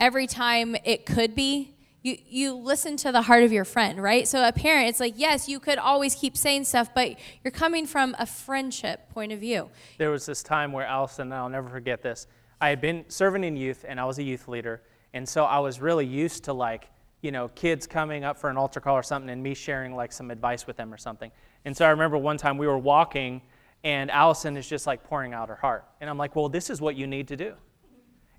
[0.00, 1.74] every time it could be.
[2.02, 4.26] You, you listen to the heart of your friend, right?
[4.26, 7.86] So, a parent, it's like, yes, you could always keep saying stuff, but you're coming
[7.86, 9.68] from a friendship point of view.
[9.98, 12.28] There was this time where Allison, and I'll never forget this.
[12.60, 14.82] I had been serving in youth and I was a youth leader.
[15.12, 16.88] And so I was really used to like,
[17.22, 20.12] you know, kids coming up for an altar call or something and me sharing like
[20.12, 21.30] some advice with them or something.
[21.68, 23.42] And so I remember one time we were walking
[23.84, 25.84] and Allison is just like pouring out her heart.
[26.00, 27.52] And I'm like, well, this is what you need to do.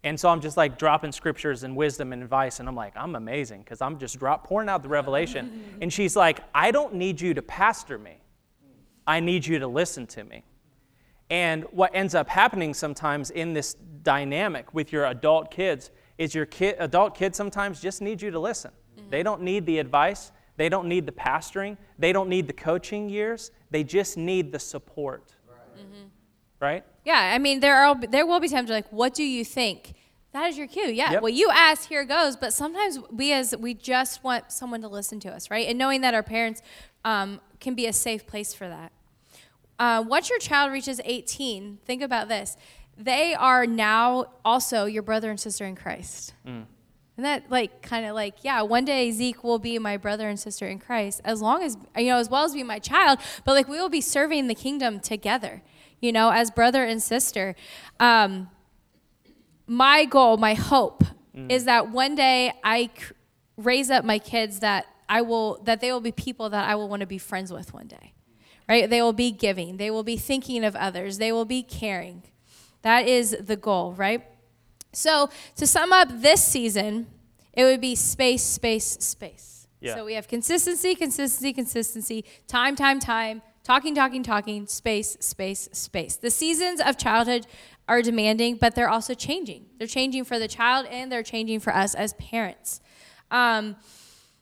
[0.03, 2.59] And so I'm just like dropping scriptures and wisdom and advice.
[2.59, 5.77] And I'm like, I'm amazing because I'm just drop, pouring out the revelation.
[5.81, 8.17] and she's like, I don't need you to pastor me,
[9.05, 10.43] I need you to listen to me.
[11.29, 16.47] And what ends up happening sometimes in this dynamic with your adult kids is your
[16.47, 18.71] kid, adult kids sometimes just need you to listen.
[18.97, 19.11] Mm-hmm.
[19.11, 23.07] They don't need the advice, they don't need the pastoring, they don't need the coaching
[23.07, 25.33] years, they just need the support.
[25.47, 25.77] Right?
[25.77, 26.05] Mm-hmm.
[26.59, 26.83] right?
[27.05, 29.93] Yeah, I mean, there, are, there will be times like, what do you think?
[30.33, 30.89] That is your cue.
[30.89, 31.13] Yeah.
[31.13, 31.21] Yep.
[31.21, 32.35] Well, you ask, here goes.
[32.35, 35.65] But sometimes we as we just want someone to listen to us, right?
[35.65, 36.61] And knowing that our parents
[37.05, 38.91] um, can be a safe place for that.
[39.79, 42.57] Uh, once your child reaches 18, think about this
[42.97, 46.33] they are now also your brother and sister in Christ.
[46.45, 46.65] Mm.
[47.19, 50.39] And that like kind of like, yeah, one day Zeke will be my brother and
[50.39, 53.55] sister in Christ, as long as you know, as well as be my child, but
[53.55, 55.61] like we will be serving the kingdom together,
[55.99, 57.57] you know, as brother and sister.
[57.99, 58.49] Um,
[59.67, 61.03] my goal, my hope
[61.35, 61.51] mm.
[61.51, 63.13] is that one day I c-
[63.57, 66.87] raise up my kids that I will that they will be people that I will
[66.87, 68.13] want to be friends with one day.
[68.69, 68.89] Right?
[68.89, 72.23] They will be giving, they will be thinking of others, they will be caring
[72.81, 74.23] That is the goal, right?
[74.99, 77.07] So, to sum up this season,
[77.53, 79.67] it would be space, space, space.
[79.79, 79.95] Yeah.
[79.95, 86.17] So, we have consistency, consistency, consistency, time, time, time, talking, talking, talking, space, space, space.
[86.17, 87.47] The seasons of childhood
[87.87, 89.67] are demanding, but they're also changing.
[89.77, 92.81] They're changing for the child and they're changing for us as parents.
[93.31, 93.77] Um,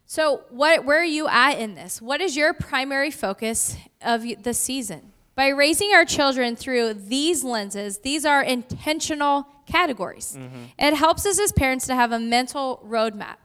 [0.08, 2.02] so, what, where are you at in this?
[2.02, 5.12] What is your primary focus of the season?
[5.36, 10.38] By raising our children through these lenses, these are intentional categories.
[10.40, 10.64] Mm-hmm.
[10.80, 13.38] It helps us as parents to have a mental roadmap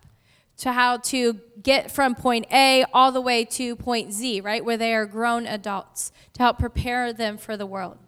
[0.59, 4.77] to how to get from point A all the way to point Z, right, where
[4.77, 7.99] they are grown adults, to help prepare them for the world.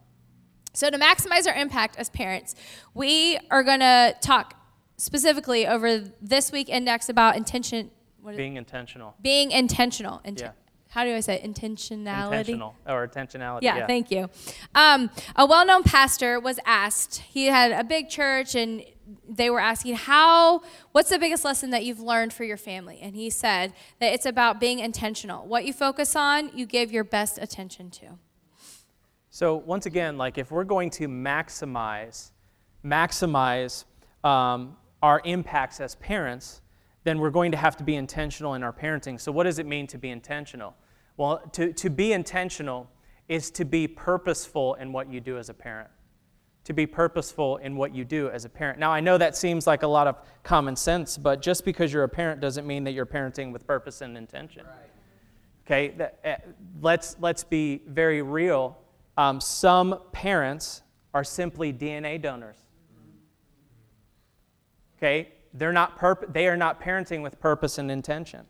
[0.73, 2.55] So, to maximize our impact as parents,
[2.95, 4.55] we are going to talk
[4.97, 7.91] specifically over this week index about intention
[8.37, 9.15] being intentional.
[9.21, 10.21] Being intentional.
[10.25, 10.51] Inten- yeah.
[10.95, 11.43] How do I say it?
[11.43, 12.27] intentionality?
[12.27, 13.63] Intentional or intentionality.
[13.63, 13.87] Yeah, yeah.
[13.89, 14.31] thank you.
[14.77, 17.17] Um, a well-known pastor was asked.
[17.19, 18.85] He had a big church, and
[19.29, 20.63] they were asking how.
[20.93, 23.01] What's the biggest lesson that you've learned for your family?
[23.03, 25.45] And he said that it's about being intentional.
[25.45, 28.11] What you focus on, you give your best attention to.
[29.31, 32.31] So once again, like if we're going to maximize,
[32.85, 33.85] maximize
[34.23, 36.61] um, our impacts as parents,
[37.03, 39.21] then we're going to have to be intentional in our parenting.
[39.21, 40.77] So, what does it mean to be intentional?
[41.17, 42.91] Well, to, to be intentional
[43.29, 45.91] is to be purposeful in what you do as a parent.
[46.65, 48.79] To be purposeful in what you do as a parent.
[48.79, 52.05] Now, I know that seems like a lot of common sense, but just because you're
[52.05, 54.65] a parent doesn't mean that you're parenting with purpose and intention.
[54.65, 54.91] Right.
[55.67, 56.51] Okay, that, uh,
[56.81, 58.79] let's, let's be very real.
[59.17, 60.83] Um, some parents
[61.15, 62.57] are simply DNA donors.
[64.99, 68.47] Okay, they're not perp- they are not parenting with purpose and intention.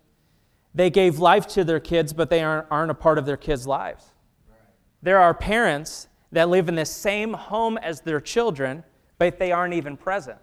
[0.74, 3.66] They gave life to their kids, but they aren't, aren't a part of their kids'
[3.66, 4.10] lives.
[5.02, 8.82] There are parents that live in the same home as their children,
[9.18, 10.38] but they aren't even present.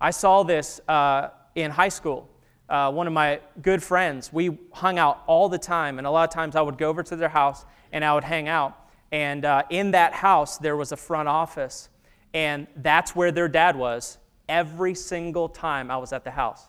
[0.00, 2.28] I saw this uh, in high school.
[2.68, 6.26] Uh, one of my good friends, we hung out all the time, and a lot
[6.26, 8.78] of times I would go over to their house and I would hang out.
[9.10, 11.90] And uh, in that house, there was a front office,
[12.32, 14.16] and that's where their dad was
[14.48, 16.68] every single time I was at the house.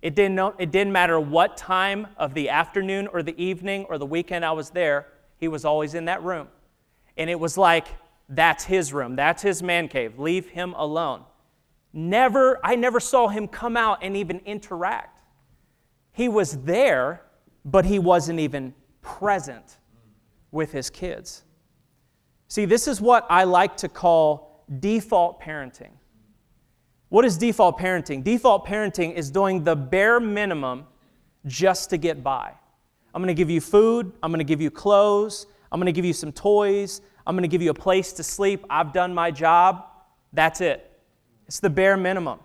[0.00, 3.98] It didn't, know, it didn't matter what time of the afternoon or the evening or
[3.98, 5.06] the weekend I was there,
[5.38, 6.48] he was always in that room.
[7.16, 7.88] And it was like,
[8.28, 11.24] that's his room, that's his man cave, leave him alone.
[11.92, 15.22] Never, I never saw him come out and even interact.
[16.12, 17.22] He was there,
[17.64, 19.78] but he wasn't even present
[20.50, 21.44] with his kids.
[22.48, 25.92] See, this is what I like to call default parenting.
[27.08, 28.22] What is default parenting?
[28.22, 30.86] Default parenting is doing the bare minimum
[31.46, 32.52] just to get by.
[33.14, 35.92] I'm going to give you food, I'm going to give you clothes, I'm going to
[35.92, 38.64] give you some toys, I'm going to give you a place to sleep.
[38.70, 39.84] I've done my job.
[40.32, 40.90] That's it.
[41.46, 42.40] It's the bare minimum.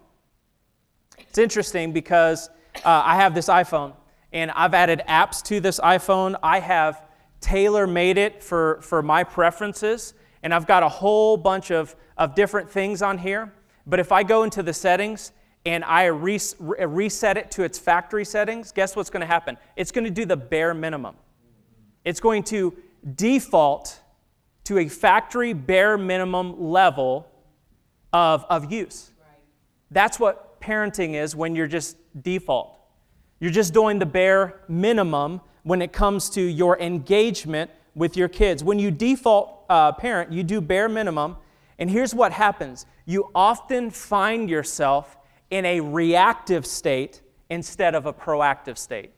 [1.17, 2.49] It's interesting because
[2.83, 3.93] uh, I have this iPhone
[4.33, 6.35] and I've added apps to this iPhone.
[6.43, 7.03] I have
[7.39, 12.35] tailor made it for, for my preferences, and I've got a whole bunch of, of
[12.35, 13.53] different things on here.
[13.85, 15.31] But if I go into the settings
[15.65, 19.57] and I res- reset it to its factory settings, guess what's going to happen?
[19.75, 21.15] It's going to do the bare minimum.
[22.05, 22.75] It's going to
[23.15, 23.99] default
[24.65, 27.27] to a factory bare minimum level
[28.11, 29.11] of, of use.
[29.91, 32.77] That's what parenting is when you're just default.
[33.39, 38.63] You're just doing the bare minimum when it comes to your engagement with your kids.
[38.63, 41.37] When you default uh, parent, you do bare minimum,
[41.77, 45.17] and here's what happens you often find yourself
[45.49, 49.11] in a reactive state instead of a proactive state.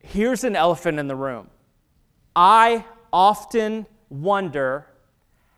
[0.00, 1.48] Here's an elephant in the room.
[2.34, 4.86] I often wonder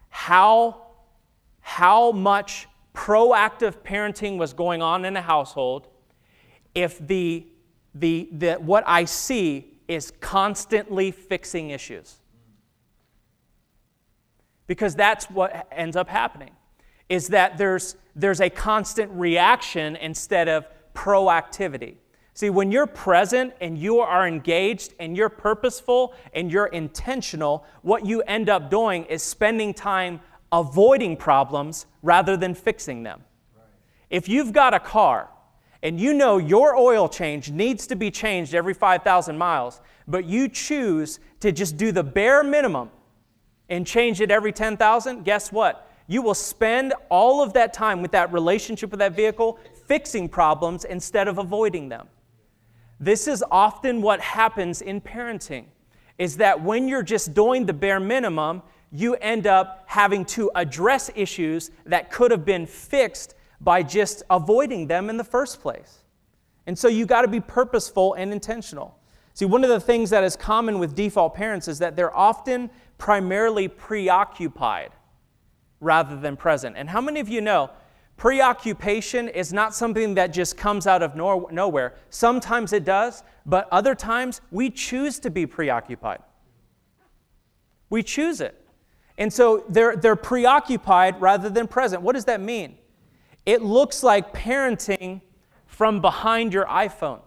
[0.08, 0.88] how,
[1.60, 5.86] how much proactive parenting was going on in a household
[6.74, 7.46] if the,
[7.94, 12.19] the, the, what I see is constantly fixing issues
[14.70, 16.52] because that's what ends up happening
[17.08, 20.64] is that there's, there's a constant reaction instead of
[20.94, 21.96] proactivity.
[22.34, 28.06] See, when you're present and you are engaged and you're purposeful and you're intentional, what
[28.06, 30.20] you end up doing is spending time
[30.52, 33.24] avoiding problems rather than fixing them.
[33.56, 33.64] Right.
[34.08, 35.30] If you've got a car
[35.82, 40.48] and you know your oil change needs to be changed every 5,000 miles, but you
[40.48, 42.90] choose to just do the bare minimum
[43.70, 45.90] and change it every 10,000, guess what?
[46.06, 50.84] You will spend all of that time with that relationship with that vehicle fixing problems
[50.84, 52.08] instead of avoiding them.
[52.98, 55.66] This is often what happens in parenting
[56.18, 58.62] is that when you're just doing the bare minimum,
[58.92, 64.86] you end up having to address issues that could have been fixed by just avoiding
[64.86, 66.00] them in the first place.
[66.66, 68.98] And so you got to be purposeful and intentional.
[69.32, 72.68] See, one of the things that is common with default parents is that they're often
[73.00, 74.90] primarily preoccupied
[75.80, 76.76] rather than present.
[76.76, 77.70] And how many of you know
[78.16, 81.94] preoccupation is not something that just comes out of nowhere?
[82.10, 86.20] Sometimes it does, but other times we choose to be preoccupied.
[87.88, 88.54] We choose it.
[89.18, 92.02] And so they're, they're preoccupied rather than present.
[92.02, 92.76] What does that mean?
[93.46, 95.22] It looks like parenting
[95.66, 97.20] from behind your iPhone.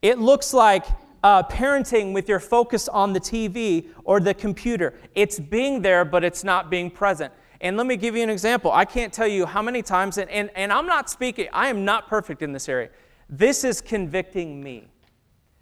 [0.00, 0.86] It looks like
[1.26, 4.94] uh, parenting with your focus on the TV or the computer.
[5.16, 7.34] It's being there, but it's not being present.
[7.60, 8.70] And let me give you an example.
[8.70, 11.84] I can't tell you how many times, and, and, and I'm not speaking, I am
[11.84, 12.90] not perfect in this area.
[13.28, 14.86] This is convicting me.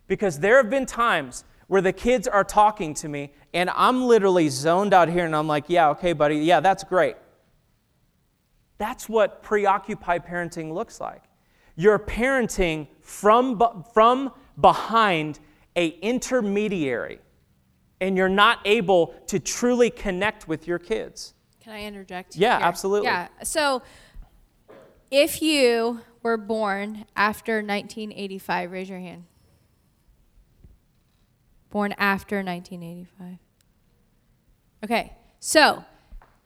[0.06, 4.50] Because there have been times where the kids are talking to me, and I'm literally
[4.50, 7.16] zoned out here, and I'm like, yeah, okay, buddy, yeah, that's great.
[8.76, 11.22] That's what preoccupied parenting looks like.
[11.74, 15.40] You're parenting from, from behind
[15.76, 17.20] a intermediary,
[18.00, 21.34] and you're not able to truly connect with your kids.
[21.60, 22.36] Can I interject?
[22.36, 22.66] Yeah, here?
[22.66, 23.06] absolutely.
[23.06, 23.28] Yeah.
[23.42, 23.82] So,
[25.10, 29.24] if you were born after 1985, raise your hand.
[31.70, 33.38] Born after 1985.
[34.84, 35.12] Okay.
[35.40, 35.84] So,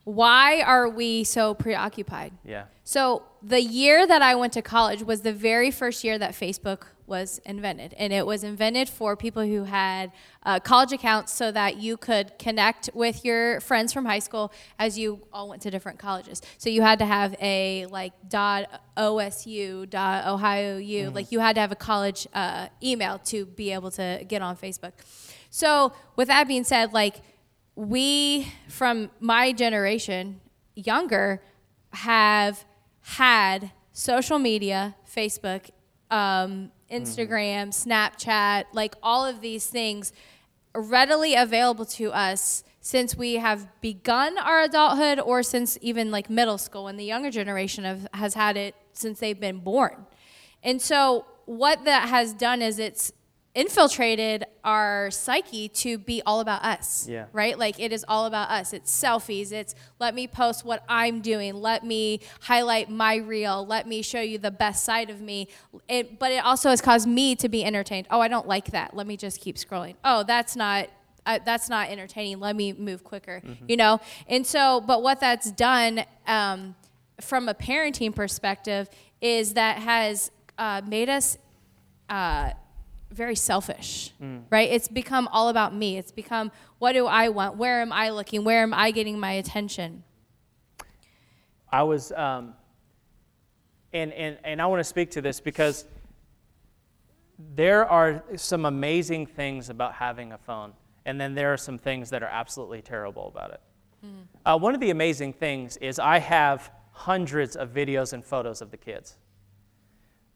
[0.04, 2.32] why are we so preoccupied?
[2.44, 2.64] Yeah.
[2.88, 6.84] So, the year that I went to college was the very first year that Facebook
[7.06, 7.92] was invented.
[7.98, 10.10] And it was invented for people who had
[10.42, 14.98] uh, college accounts so that you could connect with your friends from high school as
[14.98, 16.40] you all went to different colleges.
[16.56, 21.14] So you had to have a like dot OSU, dot Ohio U, mm-hmm.
[21.14, 24.56] like you had to have a college uh, email to be able to get on
[24.56, 24.92] Facebook.
[25.50, 27.16] So, with that being said, like,
[27.76, 30.40] we from my generation,
[30.74, 31.42] younger,
[31.92, 32.64] have
[33.16, 35.70] had social media, Facebook,
[36.10, 37.90] um, Instagram, mm-hmm.
[37.90, 40.12] Snapchat, like all of these things
[40.74, 46.58] readily available to us since we have begun our adulthood or since even like middle
[46.58, 50.06] school and the younger generation have, has had it since they've been born.
[50.62, 53.12] And so what that has done is it's
[53.58, 57.08] infiltrated our psyche to be all about us.
[57.08, 57.24] Yeah.
[57.32, 57.58] Right?
[57.58, 58.72] Like it is all about us.
[58.72, 59.50] It's selfies.
[59.50, 61.54] It's let me post what I'm doing.
[61.54, 63.66] Let me highlight my reel.
[63.66, 65.48] Let me show you the best side of me.
[65.88, 68.06] It, but it also has caused me to be entertained.
[68.12, 68.94] Oh, I don't like that.
[68.94, 69.96] Let me just keep scrolling.
[70.04, 70.88] Oh, that's not
[71.26, 72.38] uh, that's not entertaining.
[72.38, 73.42] Let me move quicker.
[73.44, 73.64] Mm-hmm.
[73.66, 74.00] You know.
[74.28, 76.76] And so, but what that's done um,
[77.20, 78.88] from a parenting perspective
[79.20, 81.38] is that has uh, made us.
[82.08, 82.52] Uh,
[83.10, 84.42] very selfish, mm.
[84.50, 84.70] right?
[84.70, 85.98] It's become all about me.
[85.98, 87.56] It's become what do I want?
[87.56, 88.44] Where am I looking?
[88.44, 90.04] Where am I getting my attention?
[91.70, 92.54] I was, um,
[93.92, 95.84] and, and, and I want to speak to this because
[97.54, 100.72] there are some amazing things about having a phone,
[101.04, 103.60] and then there are some things that are absolutely terrible about it.
[104.04, 104.26] Mm.
[104.44, 108.70] Uh, one of the amazing things is I have hundreds of videos and photos of
[108.70, 109.16] the kids,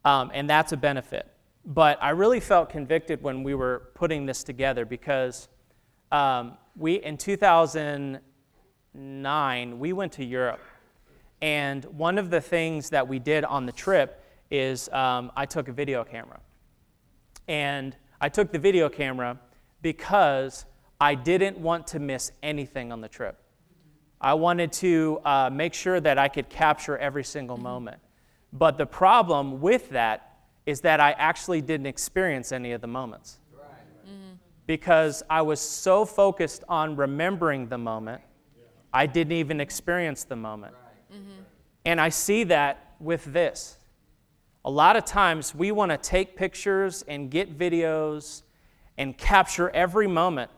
[0.04, 1.31] um, and that's a benefit.
[1.64, 5.48] But I really felt convicted when we were putting this together because
[6.10, 10.60] um, we, in 2009, we went to Europe.
[11.40, 15.68] And one of the things that we did on the trip is um, I took
[15.68, 16.40] a video camera.
[17.48, 19.38] And I took the video camera
[19.82, 20.64] because
[21.00, 23.38] I didn't want to miss anything on the trip.
[24.20, 28.00] I wanted to uh, make sure that I could capture every single moment.
[28.52, 30.31] But the problem with that
[30.66, 33.38] is that I actually didn't experience any of the moments.
[34.06, 34.34] Mm-hmm.
[34.66, 38.22] Because I was so focused on remembering the moment,
[38.92, 40.74] I didn't even experience the moment.
[41.12, 41.42] Mm-hmm.
[41.84, 43.78] And I see that with this.
[44.64, 48.42] A lot of times we want to take pictures and get videos
[48.96, 50.50] and capture every moment,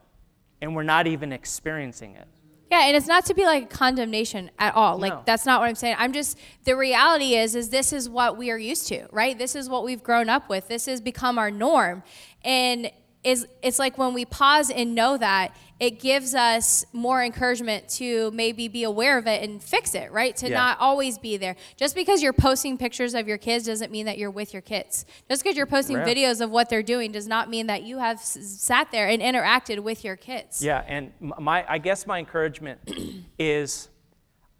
[0.60, 2.28] and we're not even experiencing it.
[2.70, 4.98] Yeah, and it's not to be like condemnation at all.
[4.98, 5.22] Like no.
[5.24, 5.96] that's not what I'm saying.
[5.98, 9.38] I'm just the reality is is this is what we are used to, right?
[9.38, 10.68] This is what we've grown up with.
[10.68, 12.02] This has become our norm.
[12.42, 12.90] And
[13.24, 18.30] is it's like when we pause and know that it gives us more encouragement to
[18.30, 20.36] maybe be aware of it and fix it right?
[20.36, 20.54] To yeah.
[20.54, 21.56] not always be there.
[21.76, 25.06] Just because you're posting pictures of your kids doesn't mean that you're with your kids.
[25.28, 28.18] Just because you're posting videos of what they're doing does not mean that you have
[28.18, 30.62] s- sat there and interacted with your kids.
[30.62, 32.78] Yeah and my i guess my encouragement
[33.38, 33.88] is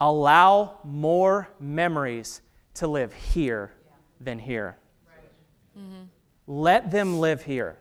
[0.01, 2.41] allow more memories
[2.75, 3.73] to live here
[4.21, 4.79] than here.
[5.07, 5.83] Right.
[5.85, 6.03] mm-hmm.
[6.47, 7.79] let them live here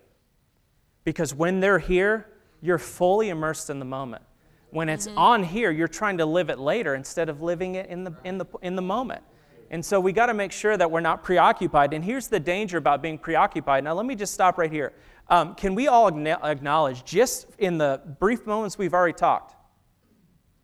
[1.04, 2.28] Because when they're here,
[2.62, 4.24] you're fully immersed in the moment.
[4.70, 8.04] When it's on here, you're trying to live it later instead of living it in
[8.04, 9.24] the, in the, in the moment.
[9.70, 11.93] And so we got to make sure that we're not preoccupied.
[11.93, 13.84] And here's the danger about being preoccupied.
[13.84, 14.93] Now, let me just stop right here.
[15.30, 19.56] Um, can we all acknowledge, just in the brief moments we've already talked,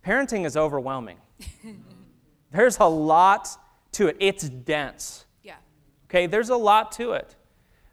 [0.06, 1.18] parenting is overwhelming.
[2.52, 3.48] There's a lot
[3.94, 5.26] to it, it's dense.
[5.44, 5.56] Yeah.
[6.06, 7.36] Okay, there's a lot to it.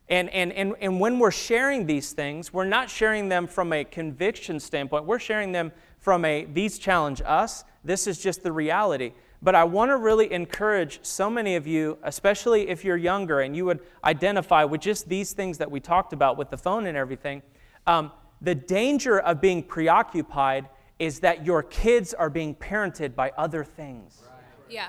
[0.08, 3.84] And, and, and, and when we're sharing these things, we're not sharing them from a
[3.84, 5.04] conviction standpoint.
[5.04, 7.64] We're sharing them from a, these challenge us.
[7.84, 9.12] This is just the reality.
[9.42, 13.56] But I want to really encourage so many of you, especially if you're younger and
[13.56, 16.96] you would identify with just these things that we talked about with the phone and
[16.96, 17.42] everything.
[17.86, 23.64] Um, the danger of being preoccupied is that your kids are being parented by other
[23.64, 24.22] things.
[24.22, 24.40] Right.
[24.70, 24.88] Yeah.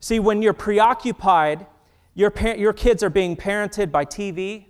[0.00, 1.66] See, when you're preoccupied,
[2.20, 4.66] your, par- your kids are being parented by TV,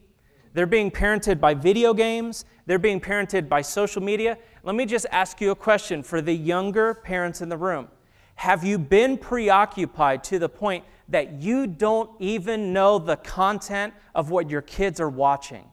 [0.55, 4.39] they're being parented by video games, they're being parented by social media.
[4.63, 7.89] Let me just ask you a question for the younger parents in the room.
[8.37, 14.31] Have you been preoccupied to the point that you don't even know the content of
[14.31, 15.65] what your kids are watching?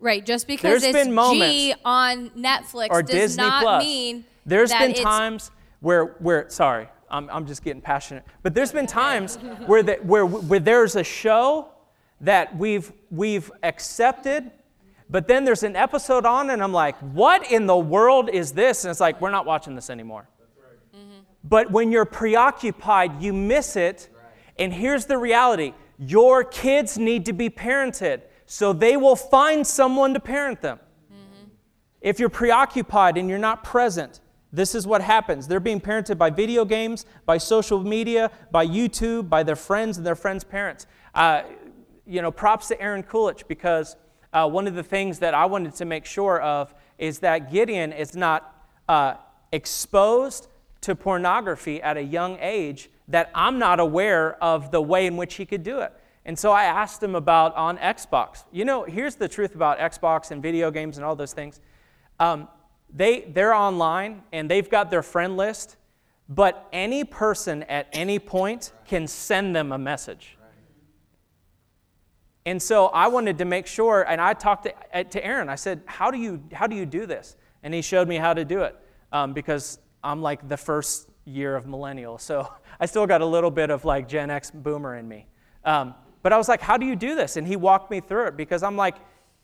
[0.00, 3.84] Right, just because There's it's G on Netflix or does Disney not Plus.
[3.84, 5.50] mean There's that been it's, times
[5.80, 9.36] where, where sorry, I'm, I'm just getting passionate, but there's been times
[9.66, 11.68] where, the, where, where there's a show
[12.22, 14.50] that we've, we've accepted,
[15.10, 18.84] but then there's an episode on, and I'm like, what in the world is this?
[18.84, 20.26] And it's like, we're not watching this anymore.
[21.44, 24.08] But when you're preoccupied, you miss it.
[24.58, 30.14] And here's the reality your kids need to be parented, so they will find someone
[30.14, 30.78] to parent them.
[31.12, 31.48] Mm-hmm.
[32.00, 34.20] If you're preoccupied and you're not present,
[34.52, 35.48] this is what happens.
[35.48, 40.06] They're being parented by video games, by social media, by YouTube, by their friends and
[40.06, 40.86] their friends' parents.
[41.14, 41.42] Uh,
[42.06, 43.96] you know, props to Aaron Coolidge because
[44.32, 47.92] uh, one of the things that I wanted to make sure of is that Gideon
[47.92, 49.14] is not uh,
[49.52, 50.48] exposed
[50.82, 55.34] to pornography at a young age that I'm not aware of the way in which
[55.34, 55.92] he could do it.
[56.24, 58.44] And so I asked him about on Xbox.
[58.52, 61.60] You know, here's the truth about Xbox and video games and all those things.
[62.20, 62.48] Um,
[62.94, 65.76] they, they're online and they've got their friend list,
[66.28, 70.36] but any person at any point can send them a message.
[72.44, 75.48] And so I wanted to make sure, and I talked to, uh, to Aaron.
[75.48, 77.36] I said, how do, you, how do you do this?
[77.62, 78.76] And he showed me how to do it
[79.12, 83.50] um, because I'm like the first year of millennial, so I still got a little
[83.50, 85.26] bit of like Gen X boomer in me.
[85.64, 87.36] Um, but I was like, how do you do this?
[87.36, 88.96] And he walked me through it because I'm like,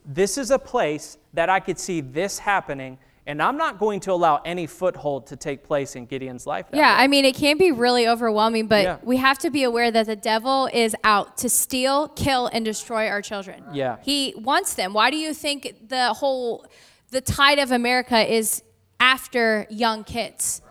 [0.05, 2.99] this is a place that I could see this happening,
[3.29, 6.67] and I'm not going to allow any foothold to take place in Gideon's life.
[6.73, 7.05] Yeah, way.
[7.05, 8.97] I mean, it can be really overwhelming, but yeah.
[9.05, 13.07] we have to be aware that the devil is out to steal, kill, and destroy
[13.07, 13.63] our children.
[13.73, 13.99] Yeah.
[14.03, 14.93] He wants them.
[14.93, 16.67] Why do you think the whole,
[17.11, 18.63] the tide of America is
[19.01, 20.63] after young kids.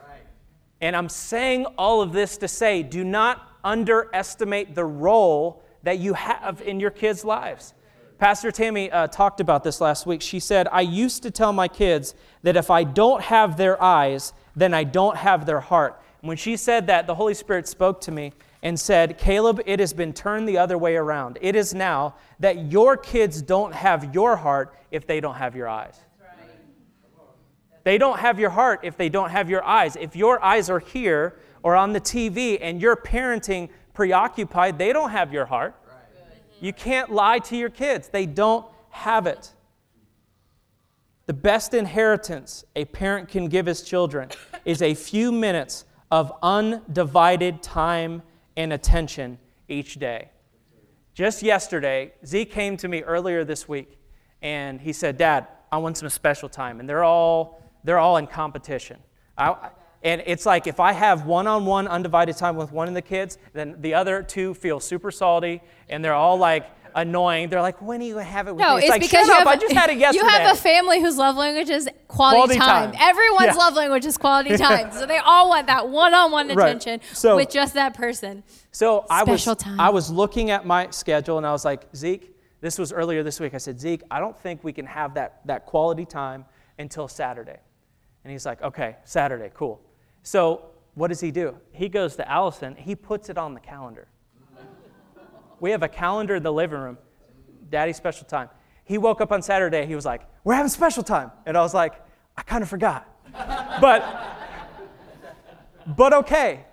[0.82, 6.14] And I'm saying all of this to say do not underestimate the role that you
[6.14, 7.74] have in your kids' lives.
[8.18, 10.22] Pastor Tammy uh, talked about this last week.
[10.22, 14.34] She said, I used to tell my kids that if I don't have their eyes,
[14.56, 16.02] then I don't have their heart.
[16.22, 19.80] And when she said that, the Holy Spirit spoke to me and said, Caleb, it
[19.80, 21.38] has been turned the other way around.
[21.42, 25.68] It is now that your kids don't have your heart if they don't have your
[25.68, 26.00] eyes.
[27.84, 29.96] They don't have your heart if they don't have your eyes.
[29.96, 35.12] If your eyes are here or on the TV and you're parenting preoccupied, they don't
[35.12, 35.76] have your heart.
[36.60, 39.54] You can't lie to your kids, they don't have it.
[41.28, 44.30] The best inheritance a parent can give his children
[44.64, 48.24] is a few minutes of undivided time
[48.56, 49.38] and attention
[49.68, 50.30] each day.
[51.14, 53.98] Just yesterday, Z came to me earlier this week
[54.42, 56.80] and he said, Dad, I want some special time.
[56.80, 58.98] And they're all they're all in competition.
[59.38, 59.70] I,
[60.04, 63.02] and it's like if I have one on one undivided time with one of the
[63.02, 67.50] kids, then the other two feel super salty and they're all like annoying.
[67.50, 68.78] They're like, when are you have it with no, me?
[68.78, 70.26] It's, it's like, because shut up, have, I just had it yesterday.
[70.26, 72.92] You have a family whose love language is quality, quality time.
[72.92, 73.02] time.
[73.02, 73.54] Everyone's yeah.
[73.54, 74.92] love language is quality time.
[74.92, 77.18] so they all want that one on one attention right.
[77.18, 78.44] so, with just that person.
[78.72, 79.80] So I was, time.
[79.80, 83.40] I was looking at my schedule and I was like, Zeke, this was earlier this
[83.40, 83.54] week.
[83.54, 86.46] I said, Zeke, I don't think we can have that, that quality time
[86.80, 87.58] until Saturday.
[88.24, 89.82] And he's like, okay, Saturday, cool.
[90.28, 91.56] So what does he do?
[91.72, 94.10] He goes to Allison, he puts it on the calendar.
[95.62, 96.98] we have a calendar in the living room,
[97.70, 98.50] daddy special time.
[98.84, 101.32] He woke up on Saturday, he was like, we're having special time.
[101.46, 101.94] And I was like,
[102.36, 103.08] I kind of forgot.
[103.80, 104.04] but,
[105.96, 106.66] but okay.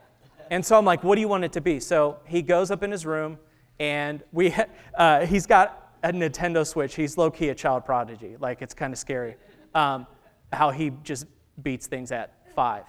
[0.51, 1.79] And so I'm like, what do you want it to be?
[1.79, 3.39] So he goes up in his room,
[3.79, 4.53] and we,
[4.99, 6.97] uh, he's got a Nintendo Switch.
[6.97, 8.37] He's low key a child prodigy.
[8.37, 9.37] Like, it's kind of scary
[9.77, 10.09] um,
[10.53, 11.27] how he just
[11.63, 12.85] beats things at five.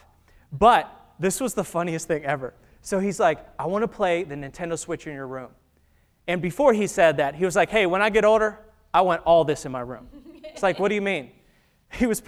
[0.58, 2.54] But this was the funniest thing ever.
[2.82, 5.50] So he's like, I want to play the Nintendo Switch in your room.
[6.28, 8.60] And before he said that, he was like, hey, when I get older,
[8.94, 10.08] I want all this in my room.
[10.44, 11.32] It's like, what do you mean?
[11.92, 12.22] He was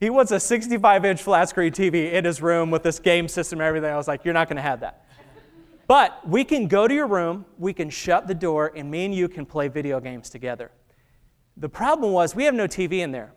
[0.00, 3.60] he wants a 65 inch flat screen TV in his room with this game system
[3.60, 3.92] and everything.
[3.92, 5.04] I was like, you're not going to have that.
[5.86, 9.14] But we can go to your room, we can shut the door, and me and
[9.14, 10.70] you can play video games together.
[11.56, 13.34] The problem was we have no TV in there.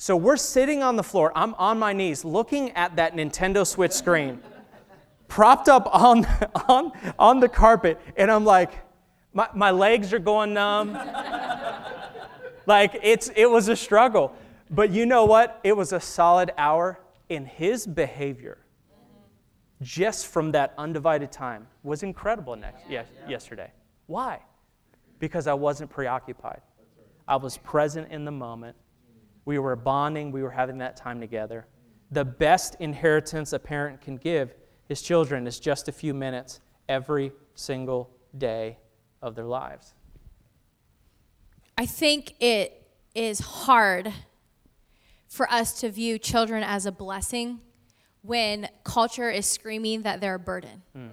[0.00, 3.90] So we're sitting on the floor, I'm on my knees looking at that Nintendo Switch
[3.90, 4.40] screen,
[5.26, 6.24] propped up on,
[6.68, 8.70] on, on the carpet, and I'm like,
[9.32, 10.96] my, my legs are going numb.
[12.66, 14.32] like it's, it was a struggle.
[14.70, 15.58] But you know what?
[15.64, 18.58] It was a solid hour in his behavior
[19.82, 23.72] just from that undivided time was incredible next, yes, yesterday.
[24.06, 24.42] Why?
[25.18, 26.60] Because I wasn't preoccupied.
[27.26, 28.76] I was present in the moment.
[29.48, 31.66] We were bonding, we were having that time together.
[32.10, 34.52] The best inheritance a parent can give
[34.90, 38.76] his children is just a few minutes every single day
[39.22, 39.94] of their lives.
[41.78, 44.12] I think it is hard
[45.28, 47.60] for us to view children as a blessing
[48.20, 50.82] when culture is screaming that they're a burden.
[50.94, 51.08] Mm.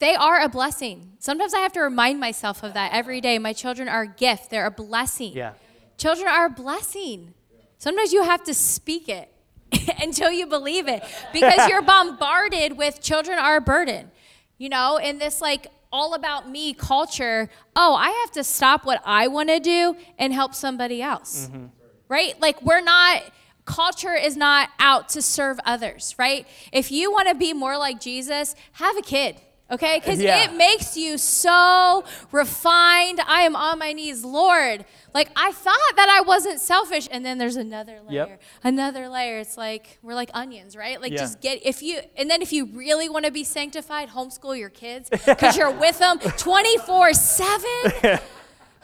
[0.00, 1.12] They are a blessing.
[1.20, 3.38] Sometimes I have to remind myself of that every day.
[3.38, 5.32] My children are a gift, they're a blessing.
[5.32, 5.52] Yeah.
[5.96, 7.34] Children are a blessing.
[7.78, 9.30] Sometimes you have to speak it
[10.02, 14.10] until you believe it because you're bombarded with children are a burden.
[14.58, 19.02] You know, in this like all about me culture, oh, I have to stop what
[19.04, 21.46] I want to do and help somebody else.
[21.46, 21.66] Mm-hmm.
[22.08, 22.40] Right?
[22.40, 23.22] Like we're not
[23.64, 26.46] culture is not out to serve others, right?
[26.72, 29.40] If you want to be more like Jesus, have a kid.
[29.70, 30.44] Okay, because yeah.
[30.44, 33.20] it makes you so refined.
[33.26, 34.84] I am on my knees, Lord.
[35.14, 38.42] Like I thought that I wasn't selfish, and then there's another layer, yep.
[38.62, 39.38] another layer.
[39.38, 41.00] It's like we're like onions, right?
[41.00, 41.18] Like yeah.
[41.18, 44.68] just get if you, and then if you really want to be sanctified, homeschool your
[44.68, 48.18] kids because you're with them 24 seven.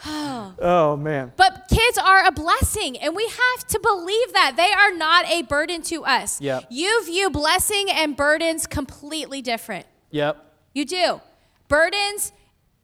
[0.07, 0.55] Oh.
[0.61, 1.31] oh, man.
[1.37, 4.55] But kids are a blessing, and we have to believe that.
[4.57, 6.41] They are not a burden to us.
[6.41, 6.69] Yep.
[6.71, 9.85] You view blessing and burdens completely different.
[10.11, 10.50] Yep.
[10.73, 11.21] You do.
[11.69, 12.33] Burdens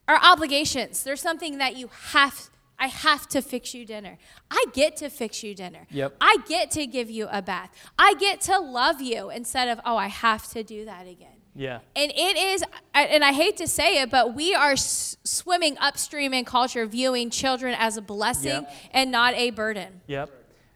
[0.09, 1.03] are obligations.
[1.03, 4.18] There's something that you have I have to fix you dinner.
[4.51, 5.87] I get to fix you dinner.
[5.91, 6.16] Yep.
[6.20, 7.70] I get to give you a bath.
[7.99, 11.28] I get to love you instead of, oh, I have to do that again.
[11.55, 11.78] Yeah.
[11.95, 12.62] And it is,
[12.93, 17.30] and I hate to say it, but we are s- swimming upstream in culture, viewing
[17.30, 18.74] children as a blessing yep.
[18.91, 20.03] and not a burden.
[20.07, 20.30] Yep.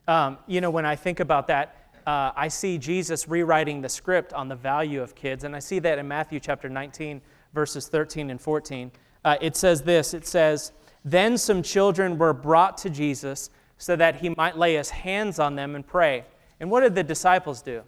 [0.08, 4.32] Um, you know, when I think about that, uh, I see Jesus rewriting the script
[4.32, 7.20] on the value of kids, and I see that in Matthew chapter 19,
[7.55, 8.90] verses 13 and 14.
[9.24, 10.72] Uh, it says this it says,
[11.05, 15.55] Then some children were brought to Jesus so that he might lay his hands on
[15.55, 16.24] them and pray.
[16.61, 17.82] And what did the disciples do?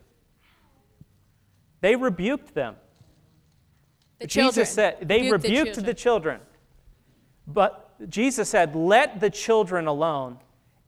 [1.80, 2.76] They rebuked them.
[4.18, 4.66] The Jesus children.
[4.66, 5.86] said, they rebuked, rebuked the, children.
[5.86, 6.40] the children.
[7.46, 10.38] But Jesus said, Let the children alone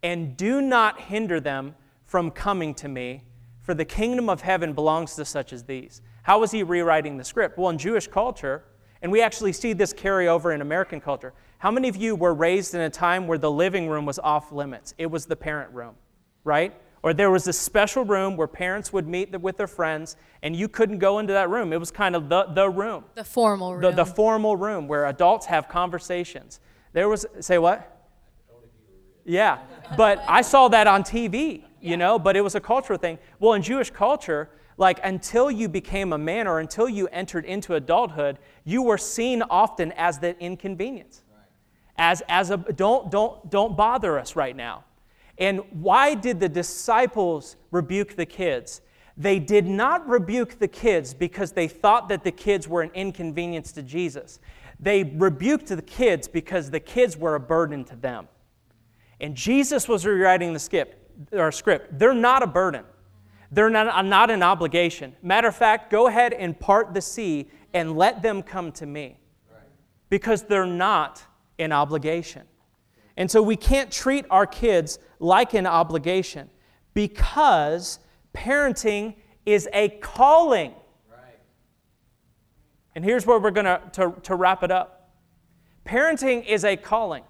[0.03, 1.75] and do not hinder them
[2.15, 3.25] from coming to me,
[3.61, 6.01] for the kingdom of heaven belongs to such as these.
[6.23, 7.59] How was he rewriting the script?
[7.59, 8.63] Well, in Jewish culture,
[9.03, 11.33] and we actually see this carry over in American culture.
[11.59, 14.53] How many of you were raised in a time where the living room was off
[14.53, 14.95] limits?
[14.97, 15.97] It was the parent room,
[16.45, 16.73] right?
[17.03, 20.69] Or there was a special room where parents would meet with their friends, and you
[20.69, 21.73] couldn't go into that room.
[21.73, 23.07] It was kind of the, the room.
[23.17, 23.83] The formal room.
[23.83, 26.61] The, the formal room where adults have conversations.
[26.93, 27.91] There was, say what?
[29.25, 29.59] Yeah,
[29.97, 33.19] but I saw that on TV, you know, but it was a cultural thing.
[33.39, 37.75] Well, in Jewish culture, like until you became a man or until you entered into
[37.75, 41.23] adulthood, you were seen often as the inconvenience.
[41.97, 44.85] As, as a, don't, don't, don't bother us right now.
[45.39, 48.81] And why did the disciples rebuke the kids?
[49.17, 53.73] They did not rebuke the kids because they thought that the kids were an inconvenience
[53.73, 54.41] to Jesus.
[54.81, 58.27] They rebuked the kids because the kids were a burden to them.
[59.21, 61.99] And Jesus was rewriting the skip, or script.
[61.99, 62.85] They're not a burden.
[63.51, 65.15] They're not, uh, not an obligation.
[65.23, 69.19] Matter of fact, go ahead and part the sea and let them come to me.
[70.09, 71.25] Because they're not
[71.59, 72.43] an obligation.
[73.17, 76.51] And so we can't treat our kids like an obligation
[76.95, 78.01] because
[78.35, 79.15] parenting
[79.47, 80.73] is a calling.
[81.11, 81.39] Right.
[82.95, 84.95] And here's where we're going to, to wrap it up
[85.85, 87.25] parenting is a calling.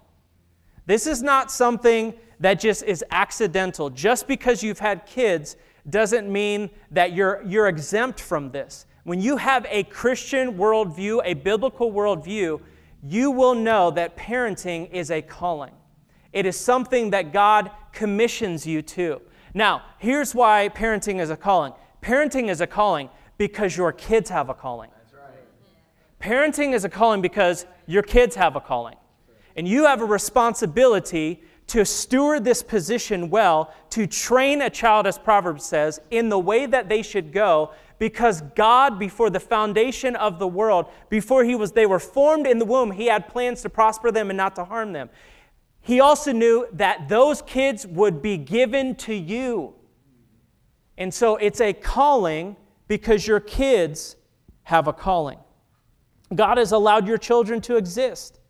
[0.86, 2.14] This is not something
[2.44, 3.88] that just is accidental.
[3.88, 5.56] Just because you've had kids
[5.88, 8.86] doesn't mean that you're, you're exempt from this.
[9.04, 12.60] When you have a Christian worldview, a biblical worldview,
[13.02, 15.72] you will know that parenting is a calling.
[16.32, 19.22] It is something that God commissions you to.
[19.54, 21.72] Now, here's why parenting is a calling
[22.02, 24.90] parenting is a calling because your kids have a calling.
[26.20, 28.96] Parenting is a calling because your kids have a calling.
[29.56, 35.18] And you have a responsibility to steward this position well, to train a child, as
[35.18, 40.38] Proverbs says, in the way that they should go, because God, before the foundation of
[40.38, 43.70] the world, before he was, they were formed in the womb, he had plans to
[43.70, 45.08] prosper them and not to harm them.
[45.80, 49.74] He also knew that those kids would be given to you.
[50.96, 52.56] And so it's a calling
[52.88, 54.16] because your kids
[54.64, 55.38] have a calling.
[56.34, 58.40] God has allowed your children to exist.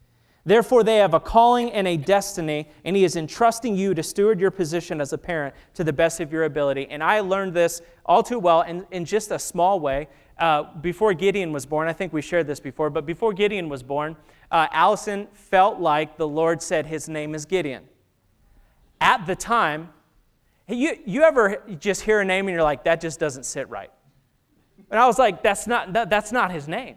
[0.47, 4.39] Therefore, they have a calling and a destiny, and He is entrusting you to steward
[4.39, 6.87] your position as a parent to the best of your ability.
[6.91, 10.09] And I learned this all too well in, in just a small way.
[10.39, 13.83] Uh, before Gideon was born, I think we shared this before, but before Gideon was
[13.83, 14.17] born,
[14.51, 17.85] uh, Allison felt like the Lord said his name is Gideon.
[19.01, 19.91] At the time,
[20.69, 23.91] you, you ever just hear a name and you're like, that just doesn't sit right?
[24.91, 26.97] And I was like, that's not, that, that's not his name.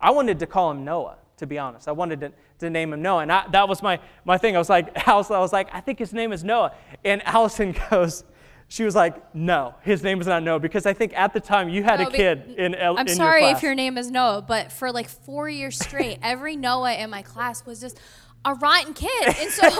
[0.00, 1.88] I wanted to call him Noah, to be honest.
[1.88, 3.22] I wanted to, to name him Noah.
[3.22, 4.56] And I, that was my, my thing.
[4.56, 6.74] I was like, Allison, I was like, I think his name is Noah.
[7.04, 8.24] And Allison goes,
[8.68, 11.70] she was like, no, his name is not Noah because I think at the time
[11.70, 14.70] you had no, a kid in, I'm in sorry if your name is Noah, but
[14.70, 17.98] for like four years straight, every Noah in my class was just
[18.44, 19.34] a rotten kid.
[19.38, 19.70] And so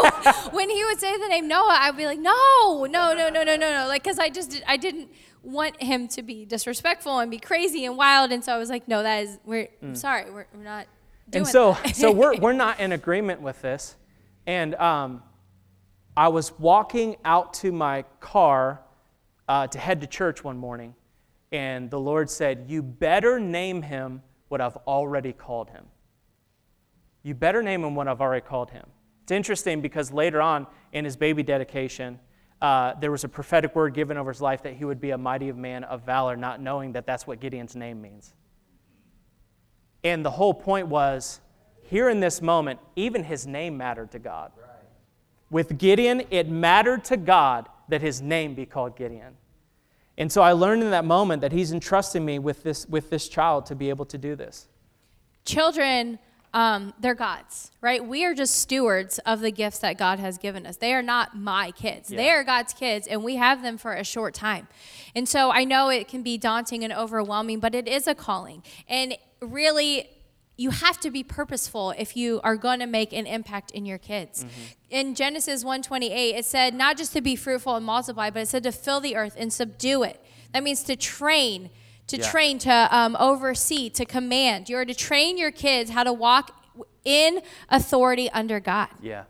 [0.50, 3.56] when he would say the name Noah, I'd be like, no, no, no, no, no,
[3.56, 3.86] no, no.
[3.88, 5.10] Like, because I just, I didn't
[5.42, 8.32] want him to be disrespectful and be crazy and wild.
[8.32, 9.96] And so I was like, no, that is, we're, mm.
[9.96, 10.86] sorry, we're, we're not
[11.32, 13.96] and so, so we're, we're not in agreement with this.
[14.46, 15.22] And um,
[16.16, 18.80] I was walking out to my car
[19.48, 20.94] uh, to head to church one morning,
[21.52, 25.84] and the Lord said, You better name him what I've already called him.
[27.22, 28.86] You better name him what I've already called him.
[29.22, 32.18] It's interesting because later on in his baby dedication,
[32.60, 35.18] uh, there was a prophetic word given over his life that he would be a
[35.18, 38.34] mighty man of valor, not knowing that that's what Gideon's name means.
[40.05, 41.40] And the whole point was
[41.82, 44.53] here in this moment, even his name mattered to God.
[44.57, 44.68] Right.
[45.51, 49.36] With Gideon, it mattered to God that his name be called Gideon.
[50.16, 53.28] And so I learned in that moment that he's entrusting me with this, with this
[53.28, 54.68] child to be able to do this.
[55.44, 56.18] Children
[56.55, 58.05] um, they're God's, right?
[58.05, 60.76] We are just stewards of the gifts that God has given us.
[60.76, 62.11] They are not my kids.
[62.11, 62.16] Yeah.
[62.16, 64.66] They are God's kids, and we have them for a short time.
[65.14, 68.62] And so I know it can be daunting and overwhelming, but it is a calling.
[68.88, 70.09] And really,
[70.57, 73.99] you have to be purposeful if you are going to make an impact in your
[73.99, 74.45] kids.
[74.45, 74.51] Mm-hmm.
[74.91, 78.62] In Genesis 1:28, it said not just to be fruitful and multiply, but it said
[78.64, 80.24] to fill the earth and subdue it.
[80.53, 81.70] That means to train
[82.09, 82.30] to yeah.
[82.30, 84.68] train, to um, oversee, to command.
[84.68, 86.55] You're to train your kids how to walk
[87.05, 88.89] in authority under God.
[89.01, 89.24] Yeah.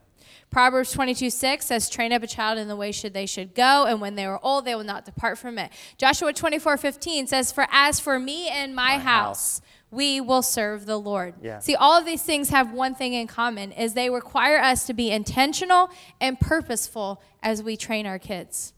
[0.50, 3.84] Proverbs 22 6 says, Train up a child in the way should they should go,
[3.84, 5.70] and when they are old, they will not depart from it.
[5.98, 10.42] Joshua 24 15 says, For as for me and my, my house, house, we will
[10.42, 11.34] serve the Lord.
[11.42, 11.58] Yeah.
[11.60, 14.94] See, all of these things have one thing in common is they require us to
[14.94, 18.74] be intentional and purposeful as we train our kids.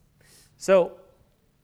[0.57, 0.93] So,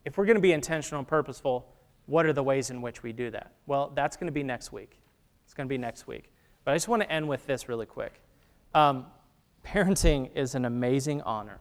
[0.04, 1.66] if we're going to be intentional and purposeful,
[2.06, 3.52] what are the ways in which we do that?
[3.66, 4.98] Well, that's going to be next week.
[5.44, 6.30] It's going to be next week.
[6.64, 8.20] But I just want to end with this really quick.
[8.74, 9.06] Um,
[9.64, 11.60] parenting is an amazing honor.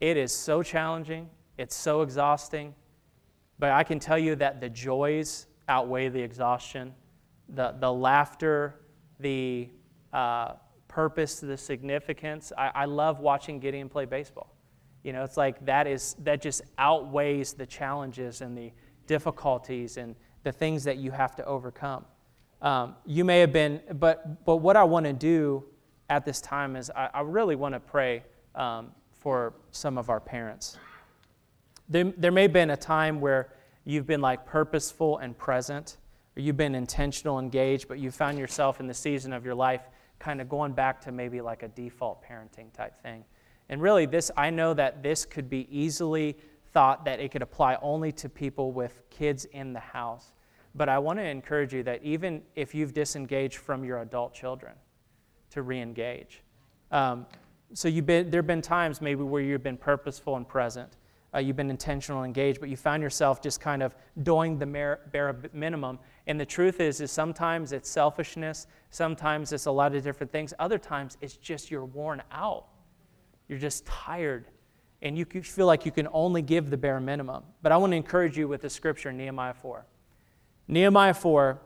[0.00, 2.74] It is so challenging, it's so exhausting,
[3.58, 6.94] but I can tell you that the joys outweigh the exhaustion,
[7.48, 8.80] the, the laughter,
[9.20, 9.68] the
[10.12, 10.54] uh,
[10.88, 12.52] purpose, the significance.
[12.56, 14.54] I, I love watching Gideon play baseball.
[15.02, 18.72] You know, it's like that is that just outweighs the challenges and the
[19.06, 22.04] difficulties and the things that you have to overcome.
[22.62, 25.64] Um, you may have been, but, but what I want to do
[26.08, 28.22] at this time is I, I really want to pray
[28.54, 30.78] um, for some of our parents.
[31.88, 33.52] There, there may have been a time where
[33.84, 35.98] you've been like purposeful and present,
[36.36, 39.82] or you've been intentional, engaged, but you found yourself in the season of your life
[40.18, 43.24] kind of going back to maybe like a default parenting type thing.
[43.68, 46.36] And really, this, I know that this could be easily
[46.72, 50.32] thought that it could apply only to people with kids in the house.
[50.74, 54.74] But I want to encourage you that even if you've disengaged from your adult children,
[55.54, 56.42] to re engage.
[56.90, 57.26] Um,
[57.72, 60.96] so you've been, there have been times maybe where you've been purposeful and present.
[61.34, 64.66] Uh, you've been intentional and engaged, but you found yourself just kind of doing the
[64.66, 65.98] bare minimum.
[66.26, 70.54] And the truth is, is sometimes it's selfishness, sometimes it's a lot of different things.
[70.58, 72.66] Other times it's just you're worn out.
[73.48, 74.46] You're just tired
[75.02, 77.44] and you feel like you can only give the bare minimum.
[77.62, 79.84] But I want to encourage you with the scripture, Nehemiah 4.
[80.66, 81.60] Nehemiah 4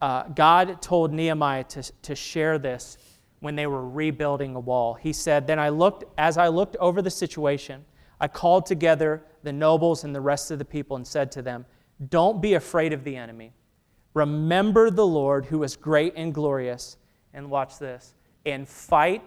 [0.00, 2.98] uh, God told Nehemiah to, to share this
[3.40, 4.94] when they were rebuilding a wall.
[4.94, 7.84] He said, Then I looked, as I looked over the situation,
[8.20, 11.66] I called together the nobles and the rest of the people and said to them,
[12.08, 13.52] Don't be afraid of the enemy.
[14.14, 16.96] Remember the Lord who is great and glorious.
[17.32, 18.14] And watch this
[18.46, 19.22] and fight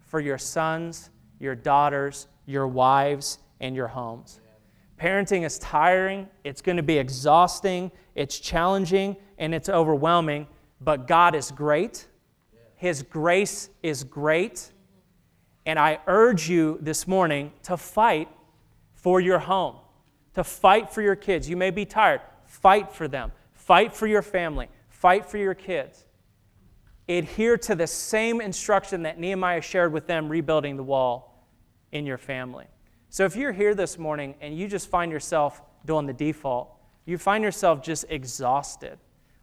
[0.00, 4.40] for your sons, your daughters, your wives, and your homes.
[4.98, 10.46] Parenting is tiring, it's going to be exhausting, it's challenging, and it's overwhelming,
[10.80, 12.06] but God is great.
[12.76, 14.70] His grace is great.
[15.66, 18.28] And I urge you this morning to fight
[18.94, 19.76] for your home,
[20.34, 21.48] to fight for your kids.
[21.48, 26.04] You may be tired, fight for them, fight for your family, fight for your kids.
[27.08, 31.46] Adhere to the same instruction that Nehemiah shared with them rebuilding the wall
[31.92, 32.66] in your family.
[33.08, 36.70] So if you're here this morning and you just find yourself doing the default,
[37.04, 38.98] you find yourself just exhausted,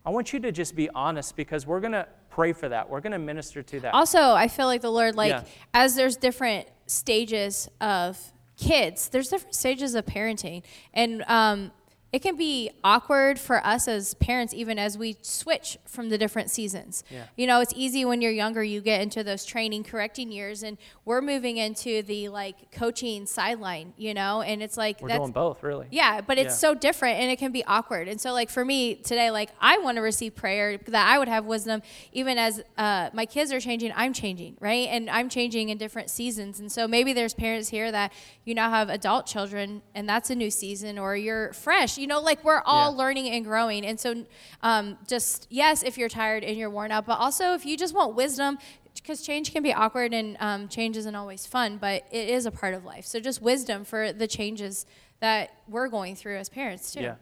[0.06, 2.08] I want you to just be honest because we're going to
[2.38, 2.88] pray for that.
[2.88, 3.96] We're going to minister to that.
[3.96, 5.44] Also, I feel like the Lord, like, yeah.
[5.74, 8.16] as there's different stages of
[8.58, 10.62] kids, there's different stages of parenting.
[10.94, 11.72] And um,
[12.14, 16.50] it can be awkward for us as parents even as we switch from the different
[16.50, 17.04] seasons.
[17.10, 17.26] Yeah.
[17.36, 20.78] you know it's easy when you're younger you get into those training correcting years and
[21.06, 24.42] we're moving into the like coaching sideline you know?
[24.42, 25.88] And it's like we're doing both really.
[25.92, 26.70] Yeah but it's yeah.
[26.70, 28.08] so different and it can be awkward.
[28.08, 31.28] And so like for me today like i want to receive prayer that i would
[31.28, 31.82] have wisdom
[32.14, 34.88] even as uh, my kids are changing i'm changing right?
[34.90, 36.60] And i'm changing in different seasons.
[36.60, 38.14] And so maybe there's parents here that
[38.46, 42.20] you now have adult children and that's a new season or you're fresh you know,
[42.20, 42.98] like we're all yeah.
[42.98, 43.86] learning and growing.
[43.86, 44.26] And so,
[44.62, 47.94] um, just yes, if you're tired and you're worn out, but also if you just
[47.94, 48.58] want wisdom,
[48.96, 52.52] because change can be awkward and um, change isn't always fun, but it is a
[52.52, 53.06] part of life.
[53.06, 54.86] So just wisdom for the changes
[55.20, 57.02] that we're going through as parents too.
[57.02, 57.16] Yeah.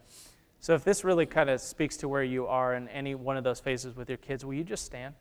[0.59, 3.43] So if this really kind of speaks to where you are in any one of
[3.43, 5.13] those phases with your kids, will you just stand?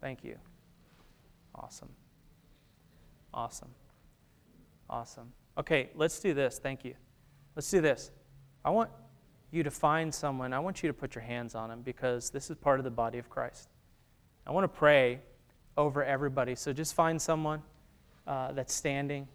[0.00, 0.36] Thank you.
[1.54, 1.90] Awesome.
[3.32, 3.70] Awesome.
[4.90, 5.32] Awesome.
[5.56, 6.58] Okay, let's do this.
[6.58, 6.94] Thank you.
[7.54, 8.10] Let's do this.
[8.64, 8.90] I want
[9.50, 12.50] you to find someone, I want you to put your hands on them because this
[12.50, 13.68] is part of the body of Christ.
[14.46, 15.20] I want to pray
[15.76, 16.54] over everybody.
[16.54, 17.62] So just find someone
[18.26, 19.28] uh, that's standing.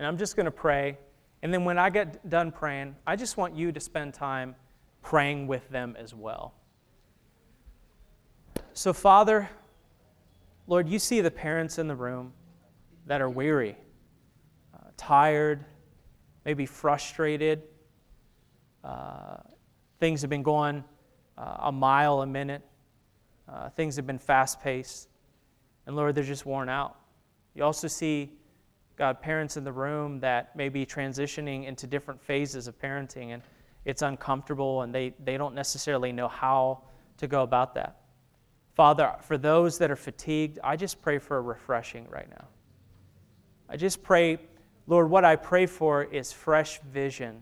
[0.00, 0.96] And I'm just going to pray.
[1.42, 4.56] And then when I get done praying, I just want you to spend time
[5.02, 6.54] praying with them as well.
[8.72, 9.50] So, Father,
[10.66, 12.32] Lord, you see the parents in the room
[13.04, 13.76] that are weary,
[14.74, 15.66] uh, tired,
[16.46, 17.62] maybe frustrated.
[18.82, 19.36] Uh,
[19.98, 20.82] things have been going
[21.36, 22.62] uh, a mile a minute,
[23.46, 25.10] uh, things have been fast paced.
[25.84, 26.96] And Lord, they're just worn out.
[27.54, 28.32] You also see
[29.00, 33.42] God, parents in the room that may be transitioning into different phases of parenting and
[33.86, 36.82] it's uncomfortable and they, they don't necessarily know how
[37.16, 38.02] to go about that.
[38.74, 42.44] Father, for those that are fatigued, I just pray for a refreshing right now.
[43.70, 44.38] I just pray,
[44.86, 47.40] Lord, what I pray for is fresh vision.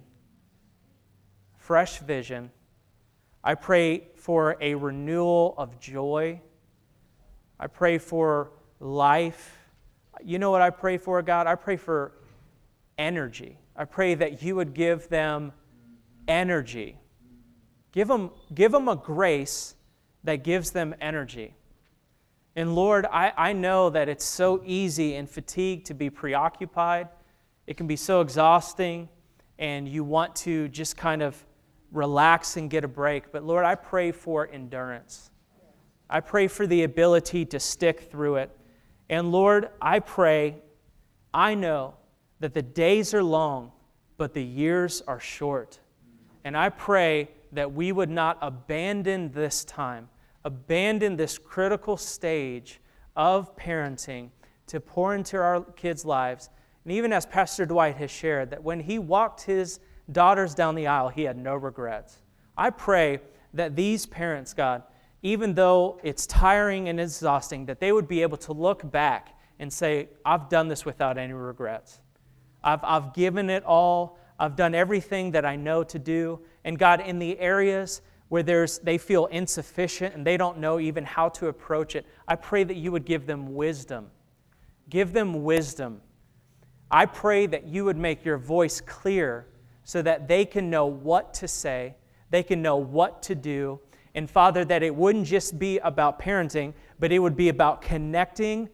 [1.57, 2.53] Fresh vision.
[3.43, 6.41] I pray for a renewal of joy.
[7.59, 9.58] I pray for life
[10.25, 11.47] you know what I pray for, God?
[11.47, 12.12] I pray for
[12.97, 13.59] energy.
[13.77, 15.53] I pray that you would give them
[16.27, 16.99] energy.
[17.93, 19.75] Give them, give them a grace
[20.25, 21.55] that gives them energy.
[22.57, 27.09] And Lord, I, I know that it's so easy and fatigue to be preoccupied.
[27.66, 29.09] It can be so exhausting,
[29.59, 31.37] and you want to just kind of
[31.93, 33.31] relax and get a break.
[33.31, 35.31] But Lord, I pray for endurance.
[36.11, 38.58] I pray for the ability to stick through it.
[39.11, 40.57] And Lord, I pray,
[41.33, 41.95] I know
[42.41, 43.73] that the days are long,
[44.17, 45.81] but the years are short.
[46.45, 50.09] And I pray that we would not abandon this time,
[50.45, 52.81] abandon this critical stage
[53.17, 54.31] of parenting
[54.67, 56.51] to pour into our kids' lives.
[56.85, 59.81] And even as Pastor Dwight has shared, that when he walked his
[60.13, 62.19] daughters down the aisle, he had no regrets.
[62.57, 63.21] I pray
[63.55, 64.83] that these parents, God,
[65.23, 69.73] even though it's tiring and exhausting, that they would be able to look back and
[69.73, 72.01] say, I've done this without any regrets.
[72.62, 74.19] I've, I've given it all.
[74.39, 76.41] I've done everything that I know to do.
[76.64, 81.05] And God, in the areas where there's, they feel insufficient and they don't know even
[81.05, 84.11] how to approach it, I pray that you would give them wisdom.
[84.89, 86.03] Give them wisdom.
[86.91, 89.47] I pray that you would make your voice clear
[89.83, 91.97] so that they can know what to say,
[92.31, 93.81] they can know what to do.
[94.19, 98.69] And Father, that it wouldn't just be about parenting, but it would be about connecting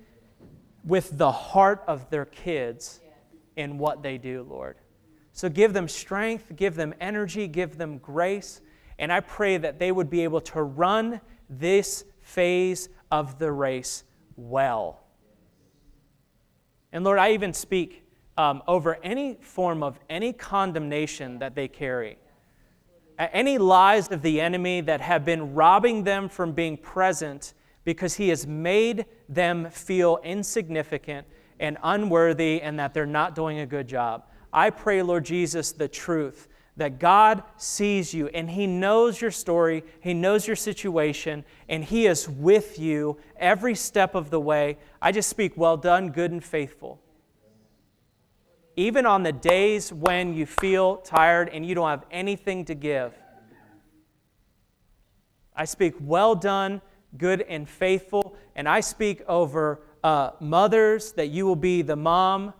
[0.82, 3.02] with the heart of their kids
[3.54, 4.78] in what they do, Lord.
[5.32, 8.62] So give them strength, give them energy, give them grace.
[8.98, 11.20] And I pray that they would be able to run
[11.50, 14.04] this phase of the race
[14.36, 15.04] well.
[16.90, 18.02] And Lord, I even speak
[18.38, 22.16] um, over any form of any condemnation that they carry,
[23.18, 27.54] any lies of the enemy that have been robbing them from being present
[27.84, 31.26] because he has made them feel insignificant
[31.60, 34.24] and unworthy and that they're not doing a good job.
[34.52, 39.84] I pray, Lord Jesus, the truth that God sees you and He knows your story,
[40.00, 44.78] He knows your situation, and He is with you every step of the way.
[45.00, 47.00] I just speak, well done, good and faithful.
[48.76, 53.12] Even on the days when you feel tired and you don't have anything to give,
[55.56, 56.82] I speak, well done,
[57.16, 58.36] good and faithful.
[58.56, 62.52] And I speak over uh, mothers that you will be the mom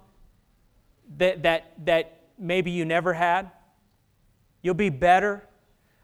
[1.16, 3.50] that, that, that maybe you never had.
[4.62, 5.46] You'll be better.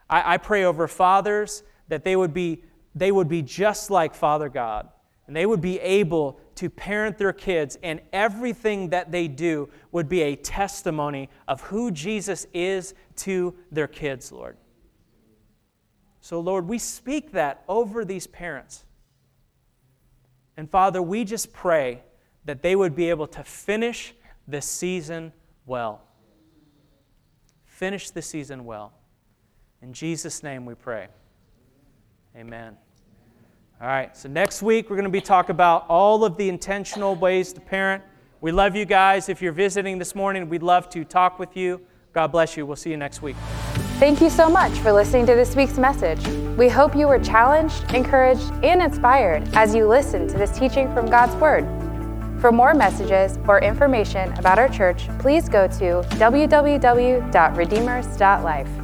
[0.09, 4.49] I, I pray over fathers that they would, be, they would be just like Father
[4.49, 4.89] God.
[5.27, 10.11] And they would be able to parent their kids, and everything that they do would
[10.11, 14.59] be a testimony of who Jesus is to their kids, Lord.
[16.21, 18.85] So, Lord, we speak that over these parents.
[20.59, 22.03] And Father, we just pray
[22.45, 24.13] that they would be able to finish
[24.47, 25.33] this season
[25.65, 26.03] well.
[27.65, 28.93] Finish the season well.
[29.81, 31.09] In Jesus' name we pray.
[32.37, 32.77] Amen.
[33.81, 37.15] All right, so next week we're going to be talking about all of the intentional
[37.15, 38.05] ways to parent.
[38.43, 39.31] We love you guys.
[39.31, 41.81] If you're visiting this morning, we'd love to talk with you.
[42.13, 42.67] God bless you.
[42.67, 43.37] We'll see you next week.
[43.99, 46.23] Thank you so much for listening to this week's message.
[46.59, 51.07] We hope you were challenged, encouraged, and inspired as you listen to this teaching from
[51.07, 51.65] God's Word.
[52.39, 58.80] For more messages or information about our church, please go to www.redeemers.life.